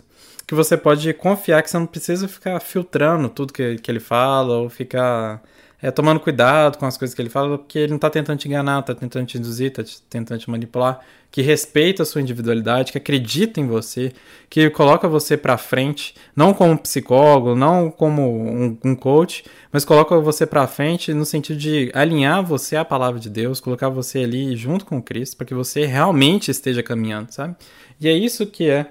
Que 0.47 0.55
você 0.55 0.75
pode 0.75 1.13
confiar 1.13 1.61
que 1.61 1.69
você 1.69 1.77
não 1.77 1.85
precisa 1.85 2.27
ficar 2.27 2.59
filtrando 2.59 3.29
tudo 3.29 3.53
que, 3.53 3.75
que 3.77 3.91
ele 3.91 3.99
fala 3.99 4.57
ou 4.57 4.67
ficar 4.67 5.43
é, 5.81 5.89
tomando 5.89 6.19
cuidado 6.19 6.77
com 6.77 6.85
as 6.85 6.97
coisas 6.97 7.15
que 7.15 7.21
ele 7.21 7.29
fala, 7.29 7.57
porque 7.57 7.79
ele 7.79 7.89
não 7.89 7.95
está 7.95 8.09
tentando 8.09 8.37
te 8.37 8.47
enganar, 8.47 8.81
está 8.81 8.93
tentando 8.93 9.25
te 9.25 9.37
induzir, 9.37 9.67
está 9.67 9.83
tentando 10.09 10.39
te 10.39 10.49
manipular, 10.49 10.99
que 11.31 11.41
respeita 11.41 12.03
a 12.03 12.05
sua 12.05 12.21
individualidade, 12.21 12.91
que 12.91 12.97
acredita 12.97 13.61
em 13.61 13.67
você, 13.67 14.11
que 14.49 14.69
coloca 14.71 15.07
você 15.07 15.37
para 15.37 15.57
frente, 15.57 16.15
não 16.35 16.53
como 16.53 16.77
psicólogo, 16.77 17.55
não 17.55 17.89
como 17.89 18.23
um, 18.29 18.77
um 18.83 18.95
coach, 18.95 19.45
mas 19.71 19.85
coloca 19.85 20.19
você 20.19 20.45
para 20.45 20.67
frente 20.67 21.13
no 21.13 21.25
sentido 21.25 21.57
de 21.57 21.91
alinhar 21.93 22.43
você 22.43 22.75
à 22.75 22.83
palavra 22.83 23.19
de 23.19 23.29
Deus, 23.29 23.61
colocar 23.61 23.87
você 23.87 24.19
ali 24.19 24.57
junto 24.57 24.85
com 24.85 25.01
Cristo, 25.01 25.37
para 25.37 25.45
que 25.45 25.53
você 25.53 25.85
realmente 25.85 26.51
esteja 26.51 26.83
caminhando, 26.83 27.31
sabe? 27.31 27.55
E 28.01 28.09
é 28.09 28.13
isso 28.13 28.45
que 28.45 28.69
é 28.69 28.87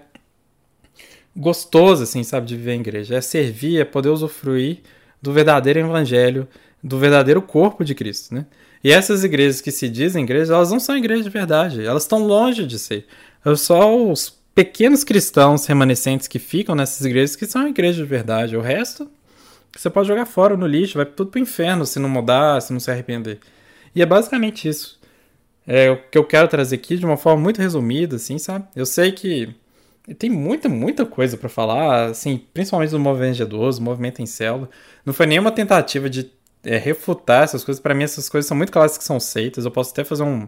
gostoso, 1.36 2.02
assim, 2.04 2.24
sabe, 2.24 2.46
de 2.46 2.56
viver 2.56 2.74
em 2.74 2.80
igreja, 2.80 3.16
é 3.16 3.20
servir, 3.20 3.80
é 3.80 3.84
poder 3.84 4.08
usufruir 4.08 4.78
do 5.20 5.32
verdadeiro 5.32 5.80
evangelho 5.80 6.48
do 6.82 6.98
verdadeiro 6.98 7.42
corpo 7.42 7.84
de 7.84 7.94
Cristo, 7.94 8.34
né? 8.34 8.46
E 8.82 8.92
essas 8.92 9.24
igrejas 9.24 9.60
que 9.60 9.70
se 9.70 9.88
dizem 9.88 10.22
igrejas, 10.22 10.50
elas 10.50 10.70
não 10.70 10.78
são 10.78 10.96
igrejas 10.96 11.24
de 11.24 11.30
verdade, 11.30 11.84
elas 11.84 12.04
estão 12.04 12.24
longe 12.24 12.64
de 12.64 12.78
ser. 12.78 13.06
É 13.44 13.54
só 13.56 13.96
os 13.96 14.38
pequenos 14.54 15.04
cristãos 15.04 15.66
remanescentes 15.66 16.28
que 16.28 16.38
ficam 16.38 16.74
nessas 16.74 17.04
igrejas 17.04 17.36
que 17.36 17.46
são 17.46 17.66
igrejas 17.68 17.96
de 17.96 18.04
verdade. 18.04 18.56
O 18.56 18.60
resto, 18.60 19.10
você 19.76 19.90
pode 19.90 20.08
jogar 20.08 20.26
fora 20.26 20.56
no 20.56 20.66
lixo, 20.66 20.96
vai 20.96 21.06
tudo 21.06 21.30
pro 21.30 21.40
inferno 21.40 21.84
se 21.86 21.98
não 21.98 22.08
mudar, 22.08 22.60
se 22.60 22.72
não 22.72 22.80
se 22.80 22.90
arrepender. 22.90 23.38
E 23.94 24.02
é 24.02 24.06
basicamente 24.06 24.68
isso. 24.68 24.98
É 25.66 25.90
o 25.90 25.96
que 25.96 26.16
eu 26.16 26.24
quero 26.24 26.48
trazer 26.48 26.76
aqui 26.76 26.96
de 26.96 27.04
uma 27.04 27.16
forma 27.16 27.42
muito 27.42 27.60
resumida, 27.60 28.16
assim, 28.16 28.38
sabe? 28.38 28.66
Eu 28.74 28.86
sei 28.86 29.12
que 29.12 29.54
tem 30.18 30.30
muita, 30.30 30.68
muita 30.68 31.04
coisa 31.04 31.36
para 31.36 31.48
falar, 31.48 32.06
assim, 32.06 32.40
principalmente 32.54 32.90
do 32.90 32.98
movimento 32.98 33.36
de 33.36 33.42
idoso, 33.42 33.82
movimento 33.82 34.22
em 34.22 34.26
célula. 34.26 34.70
Não 35.04 35.12
foi 35.12 35.26
nenhuma 35.26 35.50
tentativa 35.50 36.08
de 36.08 36.30
é, 36.68 36.76
refutar 36.76 37.44
essas 37.44 37.64
coisas. 37.64 37.80
Para 37.80 37.94
mim, 37.94 38.04
essas 38.04 38.28
coisas 38.28 38.46
são 38.46 38.56
muito 38.56 38.70
claras 38.70 38.98
que 38.98 39.04
são 39.04 39.18
seitas. 39.18 39.64
Eu 39.64 39.70
posso 39.70 39.90
até 39.90 40.04
fazer 40.04 40.22
um, 40.22 40.46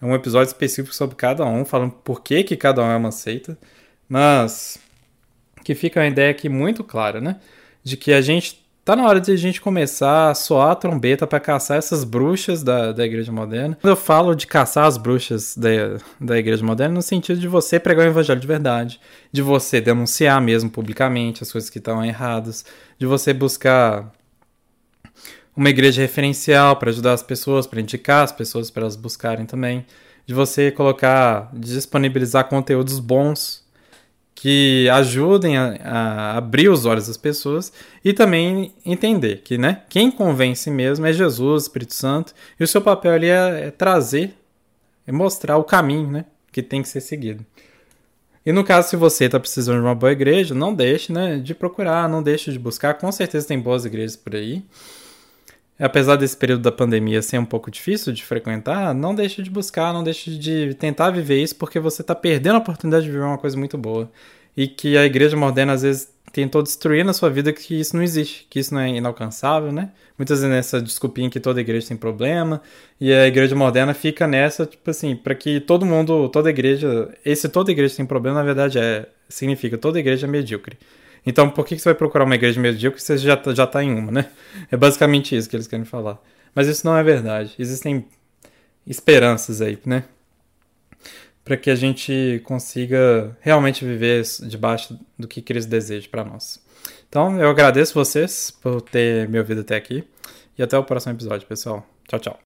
um 0.00 0.14
episódio 0.14 0.48
específico 0.48 0.94
sobre 0.94 1.14
cada 1.14 1.44
um, 1.44 1.64
falando 1.64 1.92
por 1.92 2.22
que, 2.22 2.42
que 2.42 2.56
cada 2.56 2.82
um 2.82 2.90
é 2.90 2.96
uma 2.96 3.12
seita. 3.12 3.58
Mas 4.08 4.78
que 5.62 5.74
fica 5.74 6.00
uma 6.00 6.06
ideia 6.06 6.30
aqui 6.30 6.48
muito 6.48 6.82
clara, 6.82 7.20
né? 7.20 7.36
De 7.84 7.98
que 7.98 8.14
a 8.14 8.22
gente 8.22 8.66
tá 8.82 8.96
na 8.96 9.06
hora 9.06 9.20
de 9.20 9.30
a 9.30 9.36
gente 9.36 9.60
começar 9.60 10.30
a 10.30 10.34
soar 10.34 10.70
a 10.70 10.74
trombeta 10.74 11.26
para 11.26 11.38
caçar 11.38 11.76
essas 11.76 12.04
bruxas 12.04 12.62
da, 12.62 12.90
da 12.90 13.04
igreja 13.04 13.30
moderna. 13.30 13.76
Quando 13.78 13.90
eu 13.90 13.96
falo 13.96 14.34
de 14.34 14.46
caçar 14.46 14.86
as 14.86 14.96
bruxas 14.96 15.54
da, 15.54 15.98
da 16.18 16.38
igreja 16.38 16.64
moderna, 16.64 16.94
no 16.94 17.02
sentido 17.02 17.38
de 17.38 17.46
você 17.46 17.78
pregar 17.78 18.06
o 18.06 18.08
evangelho 18.08 18.40
de 18.40 18.46
verdade, 18.46 18.98
de 19.30 19.42
você 19.42 19.78
denunciar 19.82 20.40
mesmo 20.40 20.70
publicamente 20.70 21.42
as 21.42 21.52
coisas 21.52 21.68
que 21.68 21.76
estão 21.76 22.02
erradas, 22.02 22.64
de 22.98 23.04
você 23.04 23.34
buscar 23.34 24.10
uma 25.58 25.70
igreja 25.70 26.00
referencial 26.00 26.76
para 26.76 26.88
ajudar 26.88 27.14
as 27.14 27.22
pessoas, 27.22 27.66
para 27.66 27.80
indicar 27.80 28.22
as 28.22 28.30
pessoas 28.30 28.70
para 28.70 28.82
elas 28.82 28.94
buscarem 28.94 29.44
também, 29.44 29.84
de 30.24 30.32
você 30.32 30.70
colocar, 30.70 31.50
disponibilizar 31.52 32.48
conteúdos 32.48 33.00
bons 33.00 33.66
que 34.36 34.88
ajudem 34.90 35.58
a, 35.58 35.76
a, 35.82 36.36
abrir 36.36 36.68
os 36.68 36.86
olhos 36.86 37.08
das 37.08 37.16
pessoas 37.16 37.72
e 38.04 38.12
também 38.12 38.72
entender 38.86 39.38
que, 39.38 39.58
né, 39.58 39.82
quem 39.88 40.12
convence 40.12 40.70
mesmo 40.70 41.04
é 41.06 41.12
Jesus, 41.12 41.64
Espírito 41.64 41.92
Santo, 41.92 42.32
e 42.60 42.62
o 42.62 42.68
seu 42.68 42.80
papel 42.80 43.14
ali 43.14 43.26
é, 43.26 43.66
é 43.66 43.70
trazer, 43.72 44.34
é 45.04 45.10
mostrar 45.10 45.56
o 45.56 45.64
caminho, 45.64 46.08
né, 46.08 46.24
que 46.52 46.62
tem 46.62 46.82
que 46.82 46.88
ser 46.88 47.00
seguido. 47.00 47.44
E 48.46 48.52
no 48.52 48.62
caso, 48.62 48.90
se 48.90 48.96
você 48.96 49.24
está 49.24 49.40
precisando 49.40 49.78
de 49.78 49.84
uma 49.84 49.94
boa 49.96 50.12
igreja, 50.12 50.54
não 50.54 50.72
deixe, 50.72 51.12
né, 51.12 51.38
de 51.38 51.52
procurar, 51.52 52.08
não 52.08 52.22
deixe 52.22 52.52
de 52.52 52.60
buscar, 52.60 52.94
com 52.94 53.10
certeza 53.10 53.48
tem 53.48 53.58
boas 53.58 53.84
igrejas 53.84 54.14
por 54.14 54.36
aí 54.36 54.62
apesar 55.78 56.16
desse 56.16 56.36
período 56.36 56.62
da 56.62 56.72
pandemia 56.72 57.22
ser 57.22 57.38
um 57.38 57.44
pouco 57.44 57.70
difícil 57.70 58.12
de 58.12 58.24
frequentar, 58.24 58.94
não 58.94 59.14
deixe 59.14 59.42
de 59.42 59.50
buscar, 59.50 59.92
não 59.92 60.02
deixe 60.02 60.36
de 60.36 60.74
tentar 60.74 61.10
viver 61.10 61.42
isso, 61.42 61.56
porque 61.56 61.78
você 61.78 62.02
está 62.02 62.14
perdendo 62.14 62.56
a 62.56 62.58
oportunidade 62.58 63.04
de 63.04 63.10
viver 63.10 63.24
uma 63.24 63.38
coisa 63.38 63.56
muito 63.56 63.78
boa. 63.78 64.10
E 64.56 64.66
que 64.66 64.96
a 64.96 65.04
igreja 65.04 65.36
moderna 65.36 65.72
às 65.72 65.82
vezes 65.82 66.08
tentou 66.32 66.62
destruir 66.62 67.04
na 67.04 67.12
sua 67.12 67.30
vida 67.30 67.52
que 67.52 67.80
isso 67.80 67.96
não 67.96 68.02
existe, 68.02 68.46
que 68.50 68.58
isso 68.58 68.74
não 68.74 68.80
é 68.80 68.88
inalcançável, 68.90 69.72
né? 69.72 69.90
Muitas 70.16 70.40
vezes 70.40 70.54
nessa 70.54 70.82
desculpinha 70.82 71.30
que 71.30 71.40
toda 71.40 71.60
igreja 71.60 71.88
tem 71.88 71.96
problema, 71.96 72.60
e 73.00 73.12
a 73.12 73.26
igreja 73.26 73.54
moderna 73.54 73.94
fica 73.94 74.26
nessa, 74.26 74.66
tipo 74.66 74.90
assim, 74.90 75.14
para 75.14 75.34
que 75.34 75.60
todo 75.60 75.86
mundo, 75.86 76.28
toda 76.28 76.50
igreja, 76.50 77.08
esse 77.24 77.48
toda 77.48 77.70
igreja 77.70 77.96
tem 77.96 78.06
problema, 78.06 78.38
na 78.38 78.44
verdade 78.44 78.78
é 78.78 79.06
significa 79.28 79.78
toda 79.78 79.98
igreja 79.98 80.26
é 80.26 80.30
medíocre. 80.30 80.76
Então, 81.28 81.50
por 81.50 81.66
que 81.66 81.78
você 81.78 81.90
vai 81.90 81.94
procurar 81.94 82.24
uma 82.24 82.34
igreja 82.34 82.58
medíocre 82.58 82.98
se 82.98 83.06
você 83.08 83.18
já, 83.18 83.36
tá, 83.36 83.54
já 83.54 83.66
tá 83.66 83.84
em 83.84 83.94
uma, 83.94 84.10
né? 84.10 84.30
É 84.72 84.78
basicamente 84.78 85.36
isso 85.36 85.46
que 85.46 85.54
eles 85.54 85.66
querem 85.66 85.84
falar. 85.84 86.18
Mas 86.54 86.68
isso 86.68 86.86
não 86.86 86.96
é 86.96 87.02
verdade. 87.02 87.54
Existem 87.58 88.06
esperanças 88.86 89.60
aí, 89.60 89.78
né? 89.84 90.04
Para 91.44 91.58
que 91.58 91.68
a 91.68 91.74
gente 91.74 92.40
consiga 92.44 93.36
realmente 93.42 93.84
viver 93.84 94.22
debaixo 94.44 94.98
do 95.18 95.28
que 95.28 95.42
Cristo 95.42 95.68
deseja 95.68 96.08
para 96.10 96.24
nós. 96.24 96.64
Então, 97.10 97.38
eu 97.38 97.50
agradeço 97.50 97.92
vocês 97.92 98.50
por 98.50 98.80
ter 98.80 99.28
me 99.28 99.38
ouvido 99.38 99.60
até 99.60 99.76
aqui. 99.76 100.04
E 100.56 100.62
até 100.62 100.78
o 100.78 100.82
próximo 100.82 101.12
episódio, 101.12 101.46
pessoal. 101.46 101.86
Tchau, 102.08 102.18
tchau. 102.20 102.36